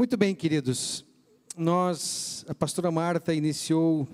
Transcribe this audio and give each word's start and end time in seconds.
Muito 0.00 0.16
bem, 0.16 0.34
queridos. 0.34 1.04
Nós, 1.54 2.42
a 2.48 2.54
pastora 2.54 2.90
Marta 2.90 3.34
iniciou 3.34 4.08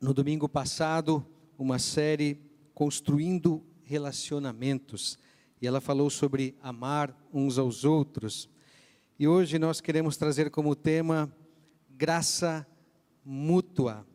no 0.00 0.14
domingo 0.14 0.48
passado 0.48 1.26
uma 1.58 1.76
série 1.80 2.38
Construindo 2.72 3.66
Relacionamentos. 3.82 5.18
E 5.60 5.66
ela 5.66 5.80
falou 5.80 6.08
sobre 6.08 6.54
amar 6.62 7.12
uns 7.34 7.58
aos 7.58 7.84
outros. 7.84 8.48
E 9.18 9.26
hoje 9.26 9.58
nós 9.58 9.80
queremos 9.80 10.16
trazer 10.16 10.52
como 10.52 10.76
tema 10.76 11.34
graça 11.90 12.64
mútua. 13.24 14.06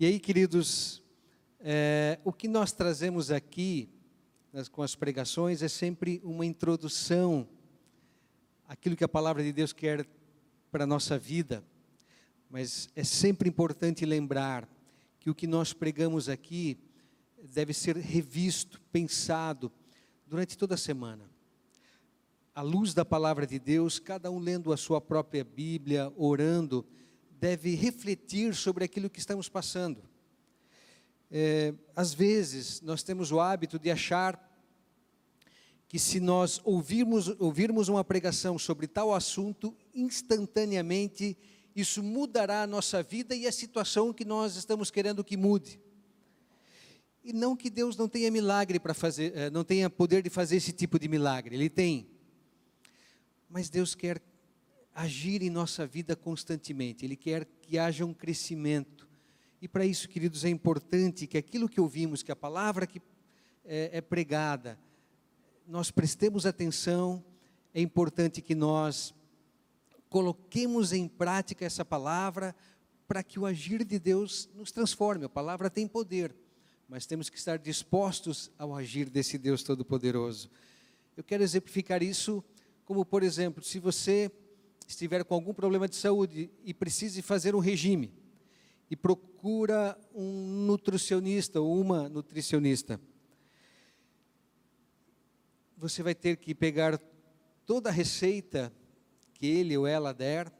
E 0.00 0.06
aí, 0.06 0.18
queridos, 0.18 1.00
é, 1.60 2.18
o 2.24 2.32
que 2.32 2.48
nós 2.48 2.72
trazemos 2.72 3.30
aqui 3.30 3.88
com 4.72 4.82
as 4.82 4.96
pregações 4.96 5.62
é 5.62 5.68
sempre 5.68 6.20
uma 6.24 6.44
introdução 6.44 7.46
aquilo 8.72 8.96
que 8.96 9.04
a 9.04 9.08
palavra 9.08 9.42
de 9.42 9.52
Deus 9.52 9.70
quer 9.70 10.06
para 10.70 10.84
a 10.84 10.86
nossa 10.86 11.18
vida. 11.18 11.62
Mas 12.48 12.88
é 12.96 13.04
sempre 13.04 13.46
importante 13.46 14.06
lembrar 14.06 14.66
que 15.20 15.28
o 15.28 15.34
que 15.34 15.46
nós 15.46 15.74
pregamos 15.74 16.26
aqui 16.26 16.78
deve 17.52 17.74
ser 17.74 17.96
revisto, 17.98 18.80
pensado 18.90 19.70
durante 20.26 20.56
toda 20.56 20.74
a 20.74 20.78
semana. 20.78 21.30
À 22.54 22.62
luz 22.62 22.94
da 22.94 23.04
palavra 23.04 23.46
de 23.46 23.58
Deus, 23.58 23.98
cada 23.98 24.30
um 24.30 24.38
lendo 24.38 24.72
a 24.72 24.76
sua 24.78 25.02
própria 25.02 25.44
Bíblia, 25.44 26.10
orando, 26.16 26.86
deve 27.38 27.74
refletir 27.74 28.54
sobre 28.54 28.84
aquilo 28.84 29.10
que 29.10 29.18
estamos 29.18 29.50
passando. 29.50 30.02
É, 31.30 31.74
às 31.94 32.14
vezes, 32.14 32.80
nós 32.80 33.02
temos 33.02 33.32
o 33.32 33.38
hábito 33.38 33.78
de 33.78 33.90
achar 33.90 34.50
que 35.92 35.98
se 35.98 36.20
nós 36.20 36.58
ouvirmos, 36.64 37.28
ouvirmos 37.38 37.86
uma 37.86 38.02
pregação 38.02 38.58
sobre 38.58 38.86
tal 38.86 39.14
assunto, 39.14 39.76
instantaneamente 39.94 41.36
isso 41.76 42.02
mudará 42.02 42.62
a 42.62 42.66
nossa 42.66 43.02
vida 43.02 43.36
e 43.36 43.46
a 43.46 43.52
situação 43.52 44.10
que 44.10 44.24
nós 44.24 44.56
estamos 44.56 44.90
querendo 44.90 45.22
que 45.22 45.36
mude. 45.36 45.78
E 47.22 47.30
não 47.30 47.54
que 47.54 47.68
Deus 47.68 47.94
não 47.94 48.08
tenha 48.08 48.30
milagre 48.30 48.80
para 48.80 48.94
fazer, 48.94 49.36
eh, 49.36 49.50
não 49.50 49.62
tenha 49.64 49.90
poder 49.90 50.22
de 50.22 50.30
fazer 50.30 50.56
esse 50.56 50.72
tipo 50.72 50.98
de 50.98 51.08
milagre, 51.08 51.56
Ele 51.56 51.68
tem. 51.68 52.08
Mas 53.46 53.68
Deus 53.68 53.94
quer 53.94 54.22
agir 54.94 55.42
em 55.42 55.50
nossa 55.50 55.86
vida 55.86 56.16
constantemente, 56.16 57.04
Ele 57.04 57.16
quer 57.16 57.44
que 57.44 57.78
haja 57.78 58.02
um 58.02 58.14
crescimento. 58.14 59.06
E 59.60 59.68
para 59.68 59.84
isso, 59.84 60.08
queridos, 60.08 60.42
é 60.42 60.48
importante 60.48 61.26
que 61.26 61.36
aquilo 61.36 61.68
que 61.68 61.82
ouvimos, 61.82 62.22
que 62.22 62.32
a 62.32 62.36
palavra 62.36 62.86
que 62.86 62.98
é, 63.62 63.90
é 63.92 64.00
pregada, 64.00 64.78
nós 65.72 65.90
prestemos 65.90 66.44
atenção, 66.44 67.24
é 67.72 67.80
importante 67.80 68.42
que 68.42 68.54
nós 68.54 69.14
coloquemos 70.10 70.92
em 70.92 71.08
prática 71.08 71.64
essa 71.64 71.82
palavra 71.82 72.54
para 73.08 73.22
que 73.22 73.40
o 73.40 73.46
agir 73.46 73.82
de 73.82 73.98
Deus 73.98 74.50
nos 74.54 74.70
transforme. 74.70 75.24
A 75.24 75.30
palavra 75.30 75.70
tem 75.70 75.88
poder, 75.88 76.36
mas 76.86 77.06
temos 77.06 77.30
que 77.30 77.38
estar 77.38 77.58
dispostos 77.58 78.50
ao 78.58 78.74
agir 78.74 79.08
desse 79.08 79.38
Deus 79.38 79.62
Todo-Poderoso. 79.62 80.50
Eu 81.16 81.24
quero 81.24 81.42
exemplificar 81.42 82.02
isso 82.02 82.44
como, 82.84 83.02
por 83.02 83.22
exemplo, 83.22 83.64
se 83.64 83.78
você 83.78 84.30
estiver 84.86 85.24
com 85.24 85.32
algum 85.32 85.54
problema 85.54 85.88
de 85.88 85.96
saúde 85.96 86.50
e 86.66 86.74
precise 86.74 87.22
fazer 87.22 87.54
um 87.54 87.60
regime 87.60 88.12
e 88.90 88.94
procura 88.94 89.98
um 90.14 90.66
nutricionista 90.66 91.62
ou 91.62 91.80
uma 91.80 92.10
nutricionista 92.10 93.00
você 95.82 96.00
vai 96.00 96.14
ter 96.14 96.36
que 96.36 96.54
pegar 96.54 96.96
toda 97.66 97.88
a 97.88 97.92
receita 97.92 98.72
que 99.34 99.46
ele 99.46 99.76
ou 99.76 99.84
ela 99.84 100.14
der, 100.14 100.52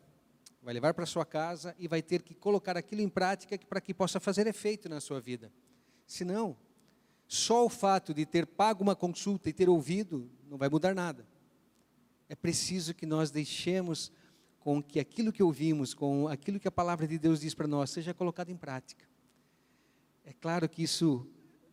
vai 0.60 0.74
levar 0.74 0.92
para 0.94 1.06
sua 1.06 1.24
casa 1.24 1.76
e 1.78 1.86
vai 1.86 2.02
ter 2.02 2.22
que 2.22 2.34
colocar 2.34 2.76
aquilo 2.76 3.02
em 3.02 3.08
prática 3.08 3.56
para 3.68 3.80
que 3.80 3.94
possa 3.94 4.18
fazer 4.18 4.48
efeito 4.48 4.88
na 4.88 5.00
sua 5.00 5.20
vida. 5.20 5.52
Senão, 6.04 6.56
só 7.28 7.64
o 7.64 7.68
fato 7.68 8.12
de 8.12 8.26
ter 8.26 8.46
pago 8.46 8.82
uma 8.82 8.96
consulta 8.96 9.48
e 9.48 9.52
ter 9.52 9.68
ouvido 9.68 10.28
não 10.50 10.58
vai 10.58 10.68
mudar 10.68 10.92
nada. 10.92 11.24
É 12.28 12.34
preciso 12.34 12.92
que 12.92 13.06
nós 13.06 13.30
deixemos 13.30 14.10
com 14.58 14.82
que 14.82 14.98
aquilo 14.98 15.32
que 15.32 15.42
ouvimos, 15.42 15.94
com 15.94 16.26
aquilo 16.26 16.58
que 16.58 16.66
a 16.66 16.72
palavra 16.72 17.06
de 17.06 17.16
Deus 17.16 17.40
diz 17.40 17.54
para 17.54 17.68
nós, 17.68 17.90
seja 17.90 18.12
colocado 18.12 18.50
em 18.50 18.56
prática. 18.56 19.04
É 20.24 20.32
claro 20.32 20.68
que 20.68 20.82
isso, 20.82 21.24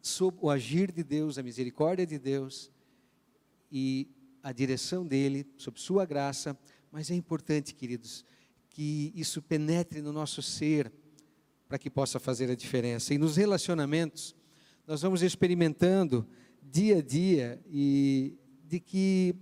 sob 0.03 0.37
o 0.39 0.51
agir 0.51 0.91
de 0.91 1.03
Deus, 1.03 1.39
a 1.39 1.43
misericórdia 1.43 2.05
de 2.05 2.19
Deus, 2.19 2.71
e 3.71 4.07
a 4.41 4.51
direção 4.51 5.05
dele, 5.05 5.45
sob 5.57 5.79
sua 5.79 6.05
graça, 6.05 6.57
mas 6.91 7.11
é 7.11 7.15
importante, 7.15 7.75
queridos, 7.75 8.25
que 8.69 9.11
isso 9.15 9.41
penetre 9.41 10.01
no 10.01 10.11
nosso 10.11 10.41
ser 10.41 10.91
para 11.67 11.77
que 11.77 11.89
possa 11.89 12.19
fazer 12.19 12.49
a 12.49 12.55
diferença. 12.55 13.13
E 13.13 13.17
nos 13.17 13.37
relacionamentos, 13.37 14.35
nós 14.87 15.01
vamos 15.01 15.21
experimentando 15.21 16.27
dia 16.63 16.97
a 16.97 17.01
dia 17.01 17.61
e 17.67 18.37
de 18.65 18.79
que 18.79 19.35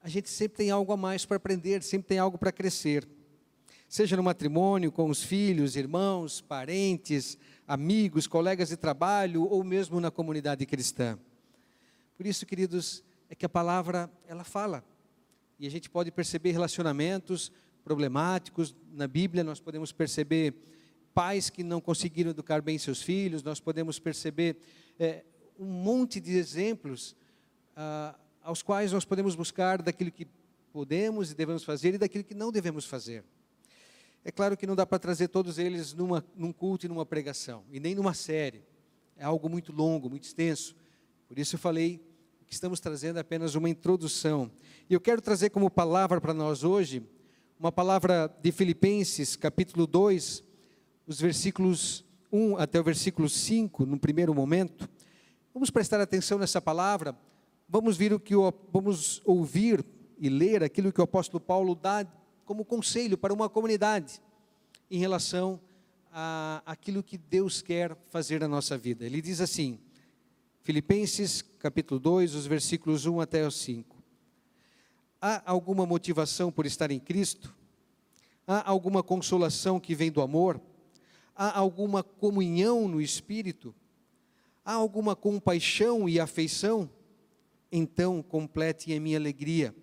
a 0.00 0.08
gente 0.08 0.28
sempre 0.28 0.58
tem 0.58 0.70
algo 0.70 0.92
a 0.92 0.96
mais 0.96 1.24
para 1.24 1.36
aprender, 1.36 1.82
sempre 1.82 2.08
tem 2.08 2.18
algo 2.18 2.38
para 2.38 2.52
crescer. 2.52 3.08
Seja 3.88 4.16
no 4.16 4.22
matrimônio, 4.22 4.90
com 4.90 5.08
os 5.08 5.22
filhos, 5.22 5.76
irmãos, 5.76 6.40
parentes, 6.40 7.38
amigos, 7.66 8.26
colegas 8.26 8.68
de 8.68 8.76
trabalho 8.76 9.44
ou 9.44 9.62
mesmo 9.62 10.00
na 10.00 10.10
comunidade 10.10 10.66
cristã. 10.66 11.18
Por 12.16 12.26
isso, 12.26 12.44
queridos, 12.46 13.02
é 13.34 13.36
que 13.36 13.44
a 13.44 13.48
palavra 13.48 14.08
ela 14.28 14.44
fala. 14.44 14.84
E 15.58 15.66
a 15.66 15.70
gente 15.70 15.90
pode 15.90 16.10
perceber 16.12 16.52
relacionamentos 16.52 17.50
problemáticos 17.82 18.74
na 18.92 19.08
Bíblia, 19.08 19.42
nós 19.42 19.58
podemos 19.58 19.90
perceber 19.90 20.54
pais 21.12 21.50
que 21.50 21.64
não 21.64 21.80
conseguiram 21.80 22.30
educar 22.30 22.62
bem 22.62 22.78
seus 22.78 23.02
filhos, 23.02 23.42
nós 23.42 23.58
podemos 23.58 23.98
perceber 23.98 24.56
é, 24.98 25.24
um 25.58 25.66
monte 25.66 26.20
de 26.20 26.36
exemplos 26.36 27.16
ah, 27.76 28.16
aos 28.40 28.62
quais 28.62 28.92
nós 28.92 29.04
podemos 29.04 29.34
buscar 29.34 29.82
daquilo 29.82 30.12
que 30.12 30.28
podemos 30.72 31.32
e 31.32 31.34
devemos 31.34 31.64
fazer 31.64 31.94
e 31.94 31.98
daquilo 31.98 32.22
que 32.22 32.34
não 32.34 32.52
devemos 32.52 32.84
fazer. 32.84 33.24
É 34.24 34.30
claro 34.30 34.56
que 34.56 34.66
não 34.66 34.76
dá 34.76 34.86
para 34.86 34.98
trazer 35.00 35.26
todos 35.26 35.58
eles 35.58 35.92
numa, 35.92 36.24
num 36.36 36.52
culto 36.52 36.86
e 36.86 36.88
numa 36.88 37.04
pregação, 37.04 37.64
e 37.70 37.80
nem 37.80 37.96
numa 37.96 38.14
série. 38.14 38.62
É 39.16 39.24
algo 39.24 39.48
muito 39.48 39.72
longo, 39.72 40.08
muito 40.08 40.24
extenso. 40.24 40.76
Por 41.26 41.38
isso 41.38 41.56
eu 41.56 41.58
falei 41.58 42.13
estamos 42.48 42.80
trazendo 42.80 43.18
apenas 43.18 43.54
uma 43.54 43.68
introdução. 43.68 44.50
E 44.88 44.94
eu 44.94 45.00
quero 45.00 45.20
trazer 45.20 45.50
como 45.50 45.70
palavra 45.70 46.20
para 46.20 46.34
nós 46.34 46.64
hoje, 46.64 47.02
uma 47.58 47.72
palavra 47.72 48.32
de 48.42 48.52
Filipenses, 48.52 49.36
capítulo 49.36 49.86
2, 49.86 50.44
os 51.06 51.20
versículos 51.20 52.04
1 52.32 52.56
até 52.56 52.80
o 52.80 52.84
versículo 52.84 53.28
5, 53.28 53.86
no 53.86 53.98
primeiro 53.98 54.34
momento. 54.34 54.88
Vamos 55.52 55.70
prestar 55.70 56.00
atenção 56.00 56.38
nessa 56.38 56.60
palavra, 56.60 57.16
vamos, 57.68 57.96
vir 57.96 58.12
o 58.12 58.20
que 58.20 58.34
o, 58.34 58.52
vamos 58.72 59.22
ouvir 59.24 59.84
e 60.18 60.28
ler 60.28 60.62
aquilo 60.62 60.92
que 60.92 61.00
o 61.00 61.04
apóstolo 61.04 61.40
Paulo 61.40 61.74
dá 61.74 62.06
como 62.44 62.64
conselho 62.64 63.16
para 63.16 63.32
uma 63.32 63.48
comunidade 63.48 64.20
em 64.90 64.98
relação 64.98 65.60
a 66.12 66.62
aquilo 66.66 67.02
que 67.02 67.18
Deus 67.18 67.62
quer 67.62 67.96
fazer 68.10 68.40
na 68.40 68.48
nossa 68.48 68.76
vida. 68.78 69.04
Ele 69.04 69.20
diz 69.20 69.40
assim: 69.40 69.78
Filipenses 70.64 71.42
capítulo 71.58 72.00
2, 72.00 72.34
os 72.34 72.46
versículos 72.46 73.04
1 73.04 73.20
até 73.20 73.46
os 73.46 73.54
5. 73.56 74.02
Há 75.20 75.42
alguma 75.44 75.84
motivação 75.84 76.50
por 76.50 76.64
estar 76.64 76.90
em 76.90 76.98
Cristo? 76.98 77.54
Há 78.46 78.70
alguma 78.70 79.02
consolação 79.02 79.78
que 79.78 79.94
vem 79.94 80.10
do 80.10 80.22
amor? 80.22 80.58
Há 81.36 81.58
alguma 81.58 82.02
comunhão 82.02 82.88
no 82.88 82.98
Espírito? 82.98 83.74
Há 84.64 84.72
alguma 84.72 85.14
compaixão 85.14 86.08
e 86.08 86.18
afeição? 86.18 86.88
Então 87.70 88.22
complete 88.22 88.90
a 88.94 88.98
minha 88.98 89.18
alegria, 89.18 89.76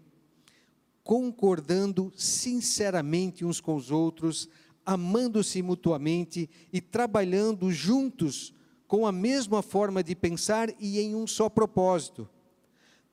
concordando 1.03 2.11
sinceramente 2.15 3.45
uns 3.45 3.61
com 3.61 3.75
os 3.75 3.91
outros, 3.91 4.49
amando-se 4.83 5.61
mutuamente 5.61 6.49
e 6.73 6.81
trabalhando 6.81 7.71
juntos 7.71 8.51
com 8.91 9.07
a 9.07 9.11
mesma 9.13 9.61
forma 9.61 10.03
de 10.03 10.13
pensar 10.13 10.69
e 10.77 10.99
em 10.99 11.15
um 11.15 11.25
só 11.25 11.47
propósito. 11.47 12.27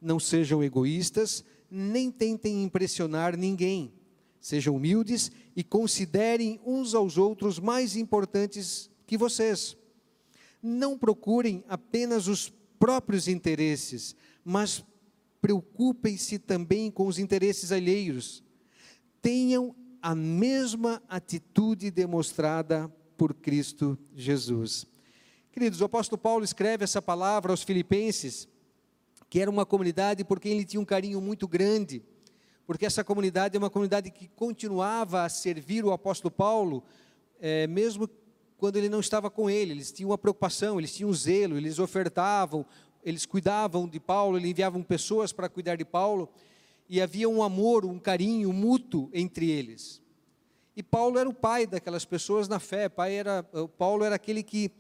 Não 0.03 0.19
sejam 0.19 0.61
egoístas, 0.61 1.45
nem 1.71 2.11
tentem 2.11 2.65
impressionar 2.65 3.37
ninguém. 3.37 3.93
Sejam 4.41 4.75
humildes 4.75 5.31
e 5.55 5.63
considerem 5.63 6.61
uns 6.67 6.97
aos 6.97 7.17
outros 7.17 7.61
mais 7.61 7.95
importantes 7.95 8.91
que 9.07 9.17
vocês. 9.17 9.77
Não 10.61 10.99
procurem 10.99 11.63
apenas 11.69 12.27
os 12.27 12.53
próprios 12.77 13.29
interesses, 13.29 14.17
mas 14.45 14.85
preocupem-se 15.41 16.41
também 16.41 16.91
com 16.91 17.07
os 17.07 17.21
interesses 17.21 17.71
alheios. 17.71 18.43
Tenham 19.23 19.77
a 20.03 20.13
mesma 20.13 21.01
atitude 21.09 21.89
demonstrada 21.93 22.93
por 23.17 23.33
Cristo 23.33 23.97
Jesus. 24.13 24.85
Queridos, 25.59 25.81
o 25.81 25.87
apóstolo 25.87 26.17
Paulo 26.17 26.45
escreve 26.45 26.85
essa 26.85 27.03
palavra 27.03 27.53
aos 27.53 27.65
filipenses, 27.65 28.47
que 29.29 29.41
era 29.41 29.51
uma 29.51 29.67
comunidade 29.67 30.23
por 30.23 30.39
quem 30.39 30.53
ele 30.53 30.65
tinha 30.65 30.81
um 30.81 30.85
carinho 30.85 31.21
muito 31.21 31.49
grande, 31.49 32.01
porque 32.65 32.87
essa 32.87 33.03
comunidade 33.03 33.57
é 33.57 33.59
uma 33.59 33.69
comunidade 33.69 34.09
que 34.13 34.29
continuava 34.29 35.25
a 35.25 35.29
servir 35.29 35.85
o 35.85 35.91
apóstolo 35.91 36.31
Paulo, 36.31 36.85
é, 37.41 37.67
mesmo 37.67 38.09
quando 38.57 38.77
ele 38.77 38.89
não 38.89 39.01
estava 39.01 39.29
com 39.29 39.51
ele. 39.51 39.73
Eles 39.73 39.91
tinham 39.91 40.11
uma 40.11 40.17
preocupação, 40.17 40.79
eles 40.79 40.95
tinham 40.95 41.11
um 41.11 41.13
zelo, 41.13 41.57
eles 41.57 41.81
ofertavam, 41.81 42.65
eles 43.03 43.27
cuidavam 43.27 43.89
de 43.89 43.99
Paulo, 43.99 44.39
eles 44.39 44.49
enviavam 44.49 44.81
pessoas 44.81 45.33
para 45.33 45.49
cuidar 45.49 45.75
de 45.75 45.85
Paulo, 45.85 46.29
e 46.89 47.03
havia 47.03 47.29
um 47.29 47.43
amor, 47.43 47.85
um 47.85 47.99
carinho 47.99 48.53
mútuo 48.53 49.11
entre 49.13 49.51
eles. 49.51 50.01
E 50.77 50.85
Paulo 50.85 51.19
era 51.19 51.29
o 51.29 51.35
pai 51.35 51.67
daquelas 51.67 52.05
pessoas 52.05 52.47
na 52.47 52.61
fé. 52.61 52.89
Pai 52.89 53.17
era, 53.17 53.43
Paulo 53.77 54.05
era 54.05 54.15
aquele 54.15 54.45
que, 54.45 54.71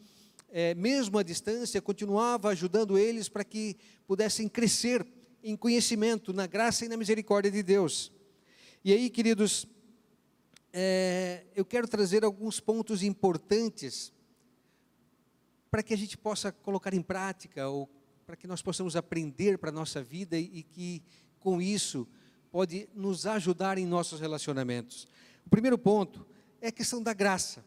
é, 0.50 0.74
mesmo 0.74 1.18
à 1.18 1.22
distância, 1.22 1.80
continuava 1.80 2.48
ajudando 2.48 2.98
eles 2.98 3.28
para 3.28 3.44
que 3.44 3.76
pudessem 4.06 4.48
crescer 4.48 5.06
em 5.42 5.56
conhecimento, 5.56 6.32
na 6.32 6.46
graça 6.46 6.84
e 6.84 6.88
na 6.88 6.96
misericórdia 6.96 7.50
de 7.50 7.62
Deus. 7.62 8.10
E 8.84 8.92
aí, 8.92 9.10
queridos, 9.10 9.66
é, 10.72 11.44
eu 11.54 11.64
quero 11.64 11.86
trazer 11.86 12.24
alguns 12.24 12.60
pontos 12.60 13.02
importantes 13.02 14.12
para 15.70 15.82
que 15.82 15.92
a 15.92 15.96
gente 15.96 16.16
possa 16.16 16.50
colocar 16.50 16.94
em 16.94 17.02
prática, 17.02 17.68
ou 17.68 17.88
para 18.26 18.36
que 18.36 18.46
nós 18.46 18.62
possamos 18.62 18.96
aprender 18.96 19.58
para 19.58 19.70
a 19.70 19.72
nossa 19.72 20.02
vida 20.02 20.38
e, 20.38 20.58
e 20.58 20.62
que, 20.62 21.02
com 21.38 21.60
isso, 21.60 22.06
pode 22.50 22.88
nos 22.94 23.26
ajudar 23.26 23.78
em 23.78 23.86
nossos 23.86 24.20
relacionamentos. 24.20 25.06
O 25.46 25.50
primeiro 25.50 25.78
ponto 25.78 26.26
é 26.60 26.68
a 26.68 26.72
questão 26.72 27.02
da 27.02 27.12
graça. 27.12 27.64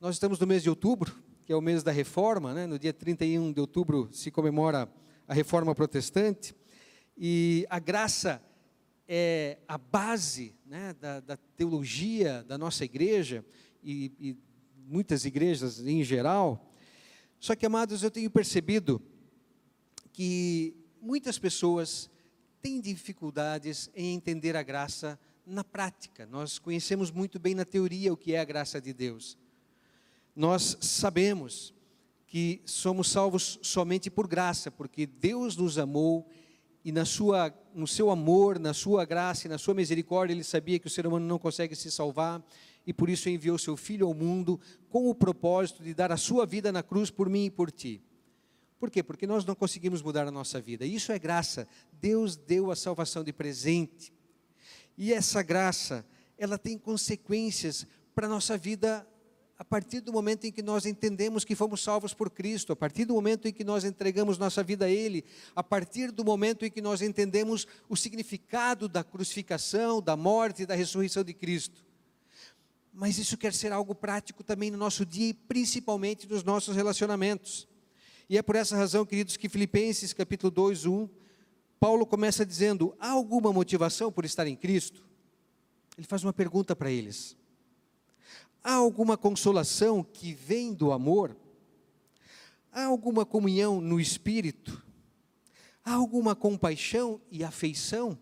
Nós 0.00 0.16
estamos 0.16 0.38
no 0.38 0.46
mês 0.46 0.62
de 0.62 0.70
outubro, 0.70 1.14
que 1.50 1.54
é 1.54 1.56
o 1.56 1.60
mês 1.60 1.82
da 1.82 1.90
reforma, 1.90 2.54
né? 2.54 2.64
no 2.64 2.78
dia 2.78 2.92
31 2.92 3.52
de 3.52 3.60
outubro 3.60 4.08
se 4.12 4.30
comemora 4.30 4.88
a 5.26 5.34
reforma 5.34 5.74
protestante, 5.74 6.54
e 7.18 7.66
a 7.68 7.80
graça 7.80 8.40
é 9.08 9.58
a 9.66 9.76
base 9.76 10.54
né, 10.64 10.94
da, 11.00 11.18
da, 11.18 11.36
teologia 11.56 12.44
da 12.44 12.56
nossa 12.56 12.84
igreja, 12.84 13.44
e, 13.82 14.12
e 14.20 14.36
muitas 14.76 15.24
igrejas 15.24 15.84
em 15.84 16.04
geral. 16.04 16.72
Só 17.40 17.56
que, 17.56 17.66
amados, 17.66 18.04
eu 18.04 18.12
tenho 18.12 18.30
percebido 18.30 19.02
que 20.12 20.76
muitas 21.02 21.36
pessoas 21.36 22.08
têm 22.62 22.80
dificuldades 22.80 23.90
em 23.92 24.14
entender 24.14 24.54
a 24.54 24.62
graça 24.62 25.18
na 25.44 25.64
prática. 25.64 26.24
Nós 26.26 26.60
conhecemos 26.60 27.10
muito 27.10 27.40
bem 27.40 27.56
na 27.56 27.64
teoria 27.64 28.12
o 28.12 28.16
que 28.16 28.34
é 28.34 28.38
a 28.38 28.44
graça 28.44 28.80
de 28.80 28.92
Deus. 28.92 29.36
Nós 30.34 30.76
sabemos 30.80 31.74
que 32.26 32.62
somos 32.64 33.10
salvos 33.10 33.58
somente 33.62 34.10
por 34.10 34.28
graça, 34.28 34.70
porque 34.70 35.06
Deus 35.06 35.56
nos 35.56 35.78
amou 35.78 36.28
e 36.84 36.92
na 36.92 37.04
sua, 37.04 37.52
no 37.74 37.86
seu 37.86 38.10
amor, 38.10 38.58
na 38.58 38.72
sua 38.72 39.04
graça 39.04 39.46
e 39.46 39.50
na 39.50 39.58
sua 39.58 39.74
misericórdia, 39.74 40.32
ele 40.32 40.44
sabia 40.44 40.78
que 40.78 40.86
o 40.86 40.90
ser 40.90 41.06
humano 41.06 41.26
não 41.26 41.38
consegue 41.38 41.74
se 41.74 41.90
salvar 41.90 42.42
e 42.86 42.92
por 42.92 43.10
isso 43.10 43.28
enviou 43.28 43.58
seu 43.58 43.76
filho 43.76 44.06
ao 44.06 44.14
mundo 44.14 44.58
com 44.88 45.10
o 45.10 45.14
propósito 45.14 45.82
de 45.82 45.92
dar 45.92 46.10
a 46.10 46.16
sua 46.16 46.46
vida 46.46 46.72
na 46.72 46.82
cruz 46.82 47.10
por 47.10 47.28
mim 47.28 47.46
e 47.46 47.50
por 47.50 47.70
ti. 47.70 48.02
Por 48.78 48.90
quê? 48.90 49.02
Porque 49.02 49.26
nós 49.26 49.44
não 49.44 49.54
conseguimos 49.54 50.00
mudar 50.00 50.26
a 50.26 50.30
nossa 50.30 50.58
vida. 50.58 50.86
Isso 50.86 51.12
é 51.12 51.18
graça. 51.18 51.68
Deus 52.00 52.34
deu 52.34 52.70
a 52.70 52.76
salvação 52.76 53.22
de 53.22 53.32
presente. 53.32 54.10
E 54.96 55.12
essa 55.12 55.42
graça, 55.42 56.06
ela 56.38 56.56
tem 56.56 56.78
consequências 56.78 57.86
para 58.14 58.26
a 58.26 58.30
nossa 58.30 58.56
vida 58.56 59.06
a 59.60 59.64
partir 59.64 60.00
do 60.00 60.10
momento 60.10 60.46
em 60.46 60.50
que 60.50 60.62
nós 60.62 60.86
entendemos 60.86 61.44
que 61.44 61.54
fomos 61.54 61.82
salvos 61.82 62.14
por 62.14 62.30
Cristo, 62.30 62.72
a 62.72 62.76
partir 62.76 63.04
do 63.04 63.12
momento 63.12 63.46
em 63.46 63.52
que 63.52 63.62
nós 63.62 63.84
entregamos 63.84 64.38
nossa 64.38 64.62
vida 64.62 64.86
a 64.86 64.90
Ele, 64.90 65.22
a 65.54 65.62
partir 65.62 66.10
do 66.10 66.24
momento 66.24 66.64
em 66.64 66.70
que 66.70 66.80
nós 66.80 67.02
entendemos 67.02 67.66
o 67.86 67.94
significado 67.94 68.88
da 68.88 69.04
crucificação, 69.04 70.00
da 70.00 70.16
morte 70.16 70.62
e 70.62 70.66
da 70.66 70.74
ressurreição 70.74 71.22
de 71.22 71.34
Cristo. 71.34 71.84
Mas 72.90 73.18
isso 73.18 73.36
quer 73.36 73.52
ser 73.52 73.70
algo 73.70 73.94
prático 73.94 74.42
também 74.42 74.70
no 74.70 74.78
nosso 74.78 75.04
dia 75.04 75.28
e 75.28 75.34
principalmente 75.34 76.26
nos 76.26 76.42
nossos 76.42 76.74
relacionamentos. 76.74 77.68
E 78.30 78.38
é 78.38 78.42
por 78.42 78.56
essa 78.56 78.74
razão, 78.74 79.04
queridos, 79.04 79.36
que 79.36 79.46
Filipenses 79.46 80.14
capítulo 80.14 80.50
2, 80.50 80.86
1, 80.86 81.06
Paulo 81.78 82.06
começa 82.06 82.46
dizendo: 82.46 82.96
há 82.98 83.10
alguma 83.10 83.52
motivação 83.52 84.10
por 84.10 84.24
estar 84.24 84.46
em 84.46 84.56
Cristo? 84.56 85.04
Ele 85.98 86.06
faz 86.06 86.24
uma 86.24 86.32
pergunta 86.32 86.74
para 86.74 86.90
eles. 86.90 87.38
Há 88.62 88.74
alguma 88.74 89.16
consolação 89.16 90.02
que 90.02 90.34
vem 90.34 90.74
do 90.74 90.92
amor? 90.92 91.36
Há 92.72 92.84
alguma 92.84 93.24
comunhão 93.24 93.80
no 93.80 93.98
espírito? 93.98 94.82
Há 95.84 95.94
alguma 95.94 96.36
compaixão 96.36 97.20
e 97.30 97.42
afeição? 97.42 98.18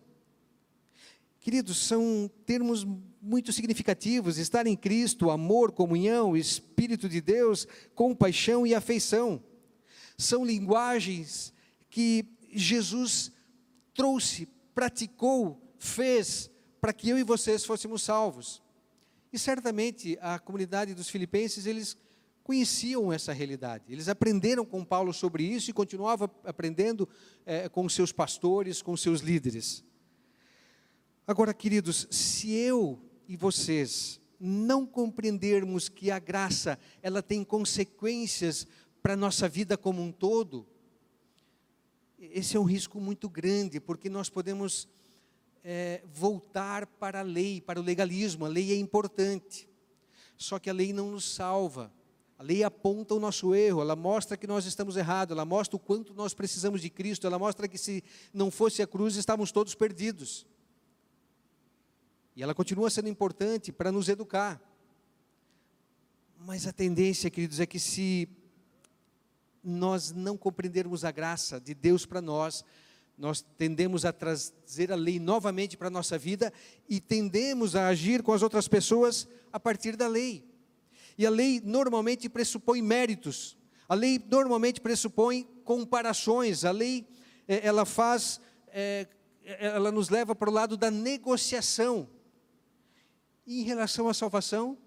Queridos, 1.39 1.77
são 1.77 2.29
termos 2.45 2.85
muito 3.21 3.51
significativos: 3.51 4.37
estar 4.37 4.67
em 4.67 4.75
Cristo, 4.75 5.29
amor, 5.29 5.71
comunhão, 5.71 6.35
Espírito 6.35 7.07
de 7.07 7.21
Deus, 7.21 7.67
compaixão 7.95 8.65
e 8.65 8.73
afeição. 8.73 9.41
São 10.17 10.45
linguagens 10.45 11.53
que 11.89 12.25
Jesus 12.51 13.31
trouxe, 13.93 14.47
praticou, 14.73 15.61
fez 15.77 16.49
para 16.81 16.93
que 16.93 17.09
eu 17.09 17.17
e 17.17 17.23
vocês 17.23 17.65
fôssemos 17.65 18.01
salvos. 18.01 18.61
E 19.31 19.37
certamente 19.37 20.17
a 20.21 20.39
comunidade 20.39 20.93
dos 20.93 21.09
filipenses, 21.09 21.65
eles 21.65 21.95
conheciam 22.43 23.13
essa 23.13 23.31
realidade. 23.31 23.85
Eles 23.93 24.09
aprenderam 24.09 24.65
com 24.65 24.83
Paulo 24.83 25.13
sobre 25.13 25.43
isso 25.43 25.69
e 25.69 25.73
continuavam 25.73 26.29
aprendendo 26.43 27.07
é, 27.45 27.69
com 27.69 27.87
seus 27.87 28.11
pastores, 28.11 28.81
com 28.81 28.97
seus 28.97 29.21
líderes. 29.21 29.83
Agora, 31.27 31.53
queridos, 31.53 32.07
se 32.09 32.51
eu 32.51 32.99
e 33.27 33.37
vocês 33.37 34.19
não 34.39 34.83
compreendermos 34.83 35.89
que 35.89 36.09
a 36.09 36.17
graça 36.17 36.79
ela 37.03 37.21
tem 37.21 37.43
consequências 37.43 38.65
para 38.99 39.13
a 39.13 39.17
nossa 39.17 39.47
vida 39.47 39.77
como 39.77 40.01
um 40.01 40.11
todo, 40.11 40.65
esse 42.17 42.57
é 42.57 42.59
um 42.59 42.63
risco 42.63 42.99
muito 42.99 43.29
grande, 43.29 43.79
porque 43.79 44.09
nós 44.09 44.27
podemos 44.27 44.87
é, 45.63 46.01
voltar 46.05 46.85
para 46.85 47.19
a 47.19 47.23
lei, 47.23 47.61
para 47.61 47.79
o 47.79 47.83
legalismo. 47.83 48.45
A 48.45 48.49
lei 48.49 48.71
é 48.71 48.75
importante, 48.77 49.69
só 50.37 50.59
que 50.59 50.69
a 50.69 50.73
lei 50.73 50.93
não 50.93 51.11
nos 51.11 51.33
salva. 51.33 51.91
A 52.37 52.43
lei 52.43 52.63
aponta 52.63 53.13
o 53.13 53.19
nosso 53.19 53.53
erro, 53.53 53.81
ela 53.81 53.97
mostra 53.97 54.37
que 54.37 54.47
nós 54.47 54.65
estamos 54.65 54.95
errados, 54.95 55.33
ela 55.33 55.43
mostra 55.43 55.75
o 55.75 55.79
quanto 55.79 56.13
nós 56.13 56.33
precisamos 56.33 56.81
de 56.81 56.89
Cristo, 56.89 57.27
ela 57.27 57.37
mostra 57.37 57.67
que 57.67 57.77
se 57.77 58.01
não 58.33 58.49
fosse 58.49 58.81
a 58.81 58.87
cruz 58.87 59.17
estávamos 59.17 59.51
todos 59.51 59.75
perdidos. 59.75 60.47
E 62.33 62.41
ela 62.41 62.55
continua 62.55 62.89
sendo 62.89 63.09
importante 63.09 63.73
para 63.73 63.91
nos 63.91 64.07
educar. 64.07 64.61
Mas 66.39 66.65
a 66.65 66.71
tendência, 66.71 67.29
queridos, 67.29 67.59
é 67.59 67.65
que 67.65 67.77
se 67.77 68.29
nós 69.61 70.11
não 70.11 70.37
compreendermos 70.37 71.03
a 71.03 71.11
graça 71.11 71.59
de 71.59 71.73
Deus 71.73 72.05
para 72.05 72.21
nós, 72.21 72.63
nós 73.19 73.45
tendemos 73.57 74.05
a 74.05 74.13
trazer 74.13 74.93
a 74.93 74.95
lei 74.95 75.19
novamente 75.19 75.75
para 75.75 75.89
a 75.89 75.91
nossa 75.91 76.17
vida 76.17 76.53
e 76.87 77.01
tendemos 77.01 77.75
a 77.75 77.87
agir 77.87 78.23
com 78.23 78.31
as 78.31 78.41
outras 78.41 78.65
pessoas 78.65 79.27
a 79.51 79.59
partir 79.59 79.97
da 79.97 80.07
lei. 80.07 80.47
E 81.17 81.25
a 81.25 81.29
lei 81.29 81.61
normalmente 81.61 82.29
pressupõe 82.29 82.81
méritos, 82.81 83.57
a 83.89 83.93
lei 83.93 84.23
normalmente 84.31 84.79
pressupõe 84.79 85.45
comparações, 85.65 86.63
a 86.63 86.71
lei 86.71 87.05
é, 87.45 87.67
ela 87.67 87.83
faz, 87.83 88.39
é, 88.67 89.05
ela 89.43 89.91
nos 89.91 90.07
leva 90.07 90.33
para 90.33 90.49
o 90.49 90.53
lado 90.53 90.77
da 90.77 90.89
negociação. 90.89 92.09
E 93.45 93.59
em 93.59 93.63
relação 93.63 94.07
à 94.07 94.13
salvação, 94.13 94.77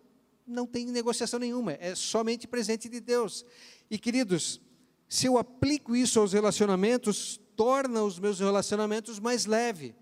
não 0.47 0.67
tem 0.67 0.87
negociação 0.87 1.39
nenhuma, 1.39 1.73
é 1.75 1.95
somente 1.95 2.49
presente 2.49 2.89
de 2.89 2.99
Deus. 2.99 3.45
E 3.91 3.99
queridos, 3.99 4.59
se 5.07 5.27
eu 5.27 5.37
aplico 5.37 5.95
isso 5.95 6.19
aos 6.19 6.33
relacionamentos, 6.33 7.42
torna 7.57 8.03
os 8.03 8.19
meus 8.19 8.41
relacionamentos 8.41 9.19
mais 9.19 9.47
leves. 9.47 9.95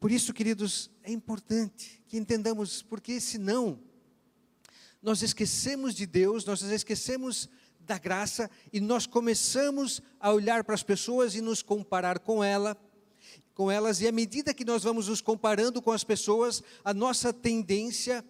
Por 0.00 0.12
isso, 0.12 0.32
queridos, 0.32 0.90
é 1.02 1.10
importante 1.10 2.02
que 2.06 2.16
entendamos, 2.16 2.82
porque 2.82 3.20
senão 3.20 3.80
nós 5.02 5.22
esquecemos 5.22 5.94
de 5.94 6.06
Deus, 6.06 6.44
nós 6.44 6.62
esquecemos 6.62 7.48
da 7.80 7.98
graça 7.98 8.50
e 8.72 8.80
nós 8.80 9.06
começamos 9.06 10.02
a 10.20 10.32
olhar 10.32 10.62
para 10.62 10.74
as 10.74 10.82
pessoas 10.82 11.34
e 11.34 11.40
nos 11.40 11.62
comparar 11.62 12.18
com 12.18 12.44
ela, 12.44 12.76
com 13.54 13.70
elas, 13.70 14.00
e 14.00 14.06
à 14.06 14.12
medida 14.12 14.54
que 14.54 14.64
nós 14.64 14.84
vamos 14.84 15.08
nos 15.08 15.20
comparando 15.20 15.82
com 15.82 15.90
as 15.90 16.04
pessoas, 16.04 16.62
a 16.84 16.94
nossa 16.94 17.32
tendência 17.32 18.24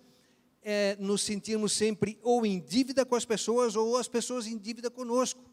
é, 0.63 0.97
nos 0.99 1.23
sentirmos 1.23 1.73
sempre 1.73 2.19
ou 2.23 2.47
em 2.47 2.61
dívida 2.61 3.05
com 3.05 3.15
as 3.15 3.25
pessoas 3.25 3.77
ou 3.77 3.97
as 3.97 4.09
pessoas 4.09 4.47
em 4.47 4.57
dívida 4.57 4.91
conosco. 4.91 5.48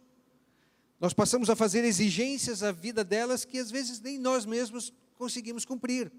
Nós 1.05 1.13
passamos 1.13 1.51
a 1.51 1.55
fazer 1.55 1.85
exigências 1.85 2.63
à 2.63 2.71
vida 2.71 3.03
delas 3.03 3.45
que 3.45 3.59
às 3.59 3.69
vezes 3.69 4.01
nem 4.01 4.17
nós 4.17 4.43
mesmos 4.43 4.91
conseguimos 5.13 5.63
cumprir. 5.63 6.11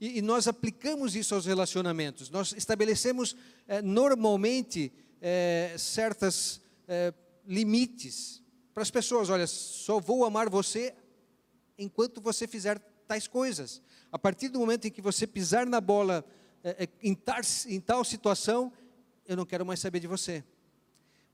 E, 0.00 0.18
e 0.18 0.22
nós 0.22 0.46
aplicamos 0.46 1.16
isso 1.16 1.34
aos 1.34 1.46
relacionamentos. 1.46 2.30
Nós 2.30 2.52
estabelecemos 2.52 3.34
é, 3.66 3.82
normalmente 3.82 4.92
é, 5.20 5.74
certas 5.76 6.60
é, 6.86 7.12
limites 7.44 8.40
para 8.72 8.84
as 8.84 8.90
pessoas. 8.92 9.28
Olha, 9.30 9.48
só 9.48 9.98
vou 9.98 10.24
amar 10.24 10.48
você 10.48 10.94
enquanto 11.76 12.20
você 12.20 12.46
fizer 12.46 12.78
tais 13.08 13.26
coisas. 13.26 13.82
A 14.12 14.18
partir 14.18 14.48
do 14.48 14.60
momento 14.60 14.86
em 14.86 14.92
que 14.92 15.02
você 15.02 15.26
pisar 15.26 15.66
na 15.66 15.80
bola 15.80 16.24
é, 16.62 16.88
em, 17.02 17.16
tar, 17.16 17.40
em 17.66 17.80
tal 17.80 18.04
situação, 18.04 18.72
eu 19.26 19.36
não 19.36 19.44
quero 19.44 19.66
mais 19.66 19.80
saber 19.80 19.98
de 19.98 20.06
você. 20.06 20.44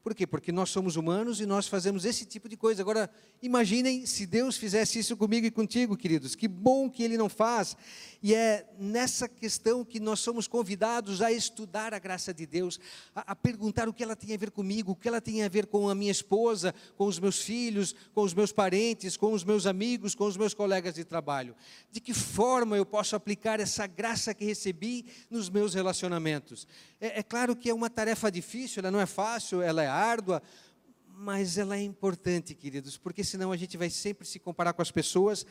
Por 0.07 0.15
quê? 0.15 0.25
Porque 0.25 0.53
nós 0.53 0.71
somos 0.71 0.95
humanos 0.95 1.41
e 1.41 1.47
nós 1.47 1.67
fazemos 1.67 2.05
esse 2.05 2.25
tipo 2.25 2.49
de 2.49 2.57
coisa. 2.57 2.81
Agora, 2.81 3.11
imaginem 3.43 4.07
se 4.07 4.25
Deus 4.25 4.57
fizesse 4.57 5.01
isso 5.01 5.17
comigo 5.17 5.49
e 5.49 5.51
contigo, 5.51 5.97
queridos. 5.97 6.37
Que 6.37 6.47
bom 6.47 6.89
que 6.89 7.03
Ele 7.03 7.17
não 7.17 7.29
faz. 7.29 7.77
E 8.23 8.33
é 8.33 8.69
nessa 8.79 9.29
questão 9.29 9.85
que 9.85 9.99
nós 9.99 10.21
somos 10.21 10.47
convidados 10.47 11.21
a 11.21 11.33
estudar 11.33 11.93
a 11.93 11.99
graça 11.99 12.33
de 12.33 12.47
Deus, 12.47 12.79
a, 13.17 13.33
a 13.33 13.35
perguntar 13.35 13.89
o 13.89 13.93
que 13.93 14.01
ela 14.01 14.15
tem 14.15 14.33
a 14.33 14.39
ver 14.39 14.53
comigo, 14.53 14.93
o 14.93 14.95
que 14.95 15.09
ela 15.09 15.21
tem 15.21 15.43
a 15.43 15.49
ver 15.49 15.67
com 15.67 15.89
a 15.89 15.95
minha 15.95 16.13
esposa, 16.13 16.73
com 16.97 17.07
os 17.07 17.19
meus 17.19 17.43
filhos, 17.43 17.93
com 18.15 18.23
os 18.23 18.33
meus 18.33 18.53
parentes, 18.53 19.17
com 19.17 19.33
os 19.33 19.43
meus 19.43 19.67
amigos, 19.67 20.15
com 20.15 20.25
os 20.25 20.37
meus 20.37 20.55
colegas 20.55 20.95
de 20.95 21.03
trabalho. 21.03 21.57
De 21.91 22.01
que 22.01 22.15
forma 22.15 22.77
eu 22.77 22.87
posso 22.87 23.17
aplicar 23.17 23.59
essa 23.59 23.89
graça 23.89 24.33
que 24.33 24.45
recebi 24.45 25.05
nos 25.29 25.51
meus 25.51 25.75
relacionamentos? 25.75 26.65
É, 27.01 27.19
é 27.19 27.23
claro 27.25 27.57
que 27.57 27.69
é 27.69 27.75
uma 27.75 27.91
tarefa 27.91 28.31
difícil, 28.31 28.81
ela 28.81 28.91
não 28.93 29.01
é 29.01 29.07
fácil, 29.07 29.61
ela 29.61 29.83
é 29.83 29.96
árdua, 29.97 30.43
mas 31.07 31.57
ela 31.57 31.77
é 31.77 31.83
importante, 31.83 32.55
queridos, 32.55 32.99
porque 32.99 33.25
senão 33.25 33.51
a 33.51 33.57
gente 33.57 33.77
vai 33.77 33.89
sempre 33.89 34.27
se 34.27 34.39
comparar 34.39 34.73
com 34.75 34.83
as 34.83 34.91
pessoas. 34.91 35.47